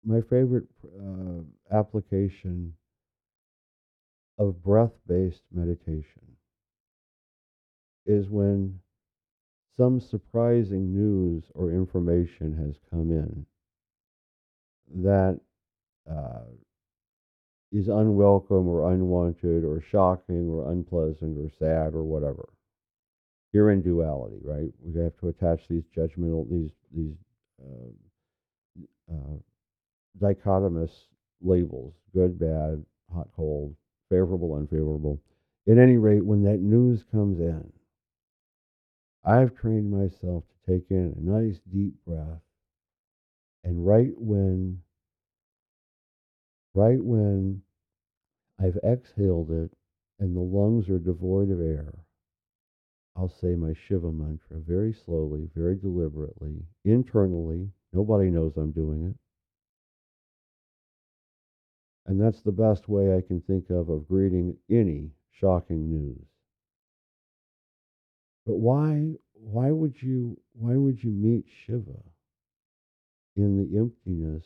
my 0.05 0.21
favorite 0.21 0.67
uh, 0.99 1.75
application 1.75 2.73
of 4.37 4.61
breath 4.63 4.93
based 5.07 5.43
meditation 5.51 6.21
is 8.05 8.29
when 8.29 8.79
some 9.77 9.99
surprising 9.99 10.93
news 10.93 11.43
or 11.55 11.71
information 11.71 12.55
has 12.55 12.75
come 12.91 13.11
in 13.11 13.45
that 15.03 15.39
uh, 16.09 16.43
is 17.71 17.87
unwelcome 17.87 18.67
or 18.67 18.91
unwanted 18.93 19.63
or 19.63 19.81
shocking 19.81 20.47
or 20.47 20.71
unpleasant 20.71 21.37
or 21.37 21.49
sad 21.57 21.95
or 21.95 22.03
whatever. 22.03 22.49
You're 23.51 23.71
in 23.71 23.81
duality, 23.81 24.37
right? 24.43 24.71
We 24.81 25.01
have 25.01 25.17
to 25.19 25.29
attach 25.29 25.67
these 25.67 25.83
judgmental, 25.95 26.49
these 26.49 26.71
these 26.91 27.15
uh, 27.61 29.13
uh, 29.13 29.37
dichotomous 30.19 31.08
labels: 31.41 31.93
good, 32.13 32.38
bad, 32.39 32.86
hot, 33.12 33.30
cold, 33.36 33.76
favorable, 34.10 34.54
unfavorable. 34.56 35.21
At 35.67 35.78
any 35.78 35.97
rate, 35.97 36.26
when 36.26 36.43
that 36.43 36.60
news 36.60 37.04
comes 37.04 37.39
in, 37.39 37.71
I've 39.23 39.56
trained 39.56 39.89
myself 39.91 40.43
to 40.47 40.71
take 40.71 40.91
in 40.91 41.13
a 41.17 41.21
nice 41.21 41.60
deep 41.62 41.95
breath, 42.06 42.41
and 43.63 43.86
right 43.86 44.13
when 44.19 44.82
right 46.73 47.04
when 47.04 47.62
I've 48.60 48.78
exhaled 48.84 49.52
it 49.52 49.71
and 50.19 50.36
the 50.36 50.41
lungs 50.41 50.89
are 50.89 50.99
devoid 50.99 51.49
of 51.49 51.62
air, 51.62 51.93
I'll 53.15 53.30
say 53.30 53.56
my 53.56 53.73
Shiva 53.73 54.12
mantra 54.12 54.58
very 54.60 54.93
slowly, 54.93 55.49
very 55.56 55.76
deliberately, 55.76 56.65
internally. 56.84 57.71
Nobody 57.93 58.30
knows 58.30 58.58
I'm 58.58 58.71
doing 58.71 59.04
it. 59.10 59.15
And 62.05 62.21
that's 62.21 62.41
the 62.41 62.51
best 62.51 62.89
way 62.89 63.15
I 63.15 63.21
can 63.21 63.41
think 63.41 63.69
of 63.69 63.89
of 63.89 64.07
greeting 64.07 64.57
any 64.69 65.11
shocking 65.31 65.89
news. 65.89 66.25
But 68.45 68.55
why 68.55 69.15
why 69.33 69.71
would 69.71 70.01
you 70.01 70.37
why 70.53 70.75
would 70.75 71.03
you 71.03 71.11
meet 71.11 71.45
Shiva 71.65 72.03
in 73.35 73.57
the 73.57 73.77
emptiness 73.77 74.43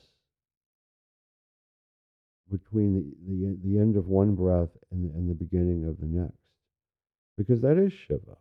between 2.50 2.96
the, 2.96 3.34
the, 3.34 3.58
the 3.64 3.80
end 3.80 3.98
of 3.98 4.08
one 4.08 4.36
breath 4.36 4.70
and, 4.92 5.14
and 5.16 5.30
the 5.30 5.36
beginning 5.36 5.86
of 5.86 6.00
the 6.00 6.06
next? 6.06 6.38
Because 7.38 7.62
that 7.62 7.78
is 7.78 7.92
Shiva. 7.92 8.38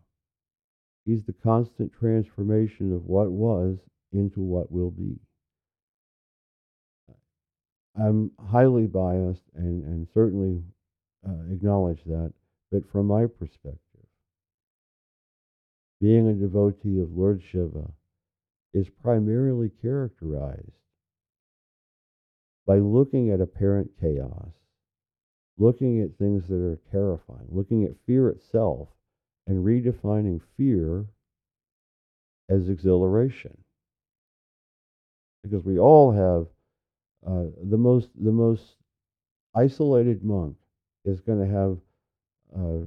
He's 1.07 1.25
the 1.25 1.33
constant 1.33 1.93
transformation 1.93 2.93
of 2.93 3.07
what 3.07 3.31
was 3.31 3.79
into 4.13 4.41
what 4.41 4.71
will 4.71 4.91
be. 4.91 5.19
I'm 7.99 8.31
highly 8.51 8.87
biased 8.87 9.45
and, 9.55 9.85
and 9.85 10.07
certainly 10.13 10.63
uh, 11.27 11.53
acknowledge 11.53 12.03
that, 12.05 12.33
but 12.71 12.91
from 12.91 13.07
my 13.07 13.27
perspective, 13.27 13.81
being 16.01 16.29
a 16.29 16.35
devotee 16.35 17.01
of 17.01 17.17
Lord 17.17 17.43
Shiva 17.51 17.91
is 18.75 18.89
primarily 19.03 19.71
characterized 19.81 20.73
by 22.67 22.79
looking 22.79 23.31
at 23.31 23.41
apparent 23.41 23.91
chaos, 23.99 24.51
looking 25.57 26.03
at 26.03 26.19
things 26.19 26.49
that 26.49 26.61
are 26.61 26.79
terrifying, 26.93 27.47
looking 27.49 27.85
at 27.85 27.93
fear 28.07 28.29
itself, 28.29 28.89
and 29.47 29.65
redefining 29.65 30.41
fear 30.57 31.07
as 32.51 32.69
exhilaration. 32.69 33.57
Because 35.43 35.65
we 35.65 35.79
all 35.79 36.13
have 36.13 36.47
uh, 37.27 37.47
the 37.71 37.77
most 37.77 38.09
the 38.23 38.33
most 38.33 38.77
isolated 39.55 40.25
monk 40.25 40.57
is 41.05 41.21
going 41.21 41.41
to 41.41 41.47
have 41.47 41.79
uh, 42.57 42.85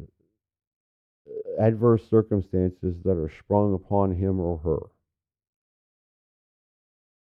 adverse 1.60 2.08
circumstances 2.10 2.96
that 3.04 3.18
are 3.18 3.32
sprung 3.40 3.74
upon 3.74 4.12
him 4.16 4.40
or 4.40 4.58
her. 4.60 4.80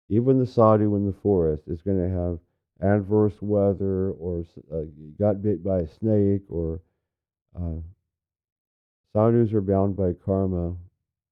Even 0.10 0.38
the 0.40 0.46
sadhu 0.46 0.96
in 0.96 1.06
the 1.06 1.14
forest 1.14 1.64
is 1.68 1.82
going 1.82 1.98
to 1.98 2.10
have 2.10 2.40
adverse 2.82 3.42
weather 3.42 4.12
or 4.12 4.44
uh, 4.72 4.82
got 5.18 5.42
bit 5.42 5.64
by 5.64 5.80
a 5.80 5.88
snake 5.88 6.44
or 6.50 6.82
uh, 7.56 7.80
sadhus 9.14 9.54
are 9.54 9.62
bound 9.62 9.96
by 9.96 10.14
karma 10.14 10.76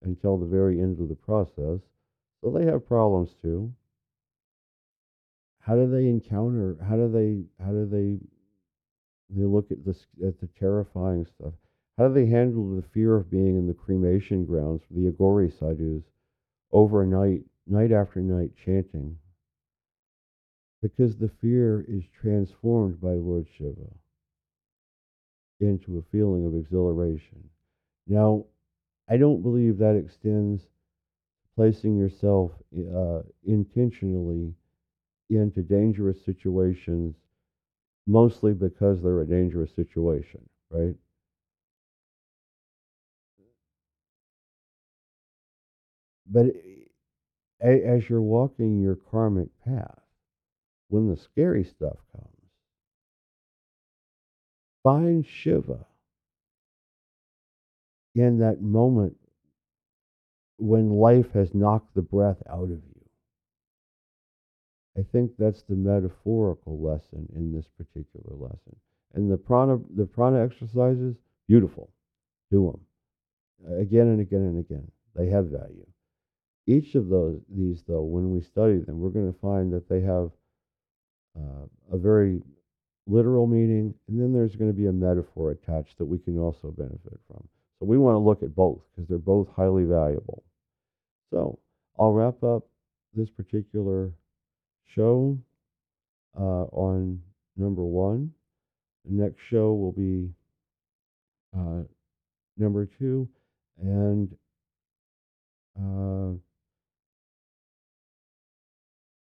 until 0.03 0.37
the 0.37 0.45
very 0.45 0.79
end 0.79 0.99
of 0.99 1.09
the 1.09 1.15
process. 1.15 1.79
So 2.41 2.49
they 2.51 2.65
have 2.65 2.87
problems 2.87 3.35
too. 3.41 3.73
How 5.63 5.75
do 5.75 5.89
they 5.89 6.09
encounter? 6.09 6.75
How 6.87 6.97
do 6.97 7.09
they? 7.09 7.45
How 7.63 7.71
do 7.71 7.85
they? 7.85 8.19
They 9.29 9.45
look 9.45 9.71
at 9.71 9.85
this 9.85 10.05
at 10.25 10.39
the 10.41 10.49
terrifying 10.59 11.25
stuff. 11.25 11.53
How 11.97 12.09
do 12.09 12.13
they 12.13 12.25
handle 12.25 12.75
the 12.75 12.87
fear 12.93 13.15
of 13.15 13.31
being 13.31 13.55
in 13.55 13.67
the 13.67 13.73
cremation 13.73 14.45
grounds 14.45 14.81
for 14.85 14.93
the 14.93 15.09
Aghori 15.09 15.57
sadhus 15.57 16.03
overnight, 16.73 17.43
night 17.65 17.93
after 17.93 18.19
night, 18.19 18.51
chanting? 18.65 19.17
Because 20.81 21.15
the 21.15 21.31
fear 21.39 21.85
is 21.87 22.03
transformed 22.21 22.99
by 22.99 23.13
Lord 23.13 23.47
Shiva 23.57 23.87
into 25.61 25.97
a 25.97 26.11
feeling 26.11 26.45
of 26.45 26.55
exhilaration. 26.55 27.49
Now, 28.05 28.45
I 29.07 29.15
don't 29.15 29.41
believe 29.41 29.77
that 29.77 29.95
extends 29.95 30.67
placing 31.55 31.97
yourself 31.97 32.51
uh, 32.93 33.21
intentionally 33.45 34.53
into 35.35 35.61
dangerous 35.61 36.23
situations, 36.23 37.15
mostly 38.07 38.53
because 38.53 39.01
they're 39.01 39.21
a 39.21 39.27
dangerous 39.27 39.73
situation, 39.75 40.41
right? 40.69 40.95
But 46.29 46.47
as 47.61 48.09
you're 48.09 48.21
walking 48.21 48.81
your 48.81 48.95
karmic 48.95 49.49
path, 49.63 49.99
when 50.89 51.07
the 51.09 51.17
scary 51.17 51.63
stuff 51.63 51.97
comes, 52.11 52.27
find 54.83 55.25
Shiva 55.25 55.85
in 58.15 58.39
that 58.39 58.61
moment 58.61 59.17
when 60.57 60.89
life 60.91 61.31
has 61.33 61.53
knocked 61.53 61.93
the 61.95 62.01
breath 62.01 62.41
out 62.49 62.65
of 62.65 62.83
you. 62.85 62.92
I 64.97 65.01
think 65.11 65.31
that's 65.37 65.63
the 65.63 65.75
metaphorical 65.75 66.79
lesson 66.79 67.27
in 67.35 67.53
this 67.53 67.67
particular 67.77 68.35
lesson. 68.35 68.75
And 69.15 69.31
the 69.31 69.37
prana, 69.37 69.79
the 69.95 70.05
prana 70.05 70.43
exercises, 70.43 71.15
beautiful. 71.47 71.89
Do 72.51 72.71
them 72.71 72.81
again 73.79 74.07
and 74.07 74.21
again 74.21 74.41
and 74.41 74.59
again. 74.59 74.89
They 75.15 75.27
have 75.27 75.45
value. 75.47 75.85
Each 76.65 76.95
of 76.95 77.09
those 77.09 77.41
these, 77.49 77.83
though, 77.87 78.03
when 78.03 78.31
we 78.31 78.41
study 78.41 78.77
them, 78.79 78.99
we're 78.99 79.09
going 79.09 79.31
to 79.31 79.39
find 79.39 79.73
that 79.73 79.89
they 79.89 80.01
have 80.01 80.31
uh, 81.37 81.65
a 81.91 81.97
very 81.97 82.41
literal 83.05 83.47
meaning, 83.47 83.93
and 84.07 84.21
then 84.21 84.31
there's 84.31 84.55
going 84.55 84.71
to 84.71 84.77
be 84.77 84.87
a 84.87 84.93
metaphor 84.93 85.51
attached 85.51 85.97
that 85.97 86.05
we 86.05 86.17
can 86.17 86.39
also 86.39 86.71
benefit 86.71 87.19
from. 87.27 87.47
So 87.79 87.85
we 87.85 87.97
want 87.97 88.15
to 88.15 88.19
look 88.19 88.43
at 88.43 88.55
both 88.55 88.79
because 88.91 89.09
they're 89.09 89.17
both 89.17 89.49
highly 89.55 89.83
valuable. 89.83 90.43
So 91.31 91.59
I'll 91.99 92.13
wrap 92.13 92.43
up 92.43 92.63
this 93.13 93.29
particular 93.29 94.11
show 94.87 95.37
uh, 96.37 96.65
on 96.71 97.21
number 97.57 97.83
one. 97.83 98.31
The 99.05 99.23
next 99.23 99.41
show 99.49 99.73
will 99.73 99.91
be 99.91 100.29
uh, 101.57 101.83
number 102.57 102.87
two, 102.97 103.27
and 103.81 104.29
uh, 105.77 106.37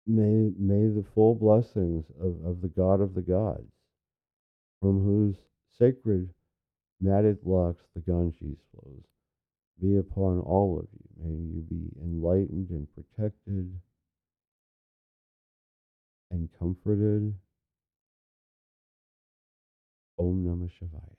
may 0.06 0.52
may 0.58 0.88
the 0.88 1.06
full 1.14 1.36
blessings 1.36 2.06
of, 2.22 2.36
of 2.46 2.62
the 2.62 2.70
God 2.70 3.02
of 3.02 3.14
the 3.14 3.22
gods, 3.22 3.72
from 4.82 5.04
whose 5.04 5.36
sacred 5.78 6.30
matted 7.02 7.38
locks 7.44 7.84
the 7.94 8.02
Ganges 8.02 8.58
flows, 8.72 9.04
be 9.82 9.98
upon 9.98 10.40
all 10.40 10.80
of 10.80 10.88
you. 10.94 11.24
May 11.24 11.36
you 11.36 11.62
be 11.70 11.90
enlightened 12.02 12.70
and 12.70 12.88
protected 12.96 13.72
and 16.32 16.50
comforted. 16.60 17.34
Om 20.20 20.44
Namah 20.44 20.70
Shivaya. 20.70 21.17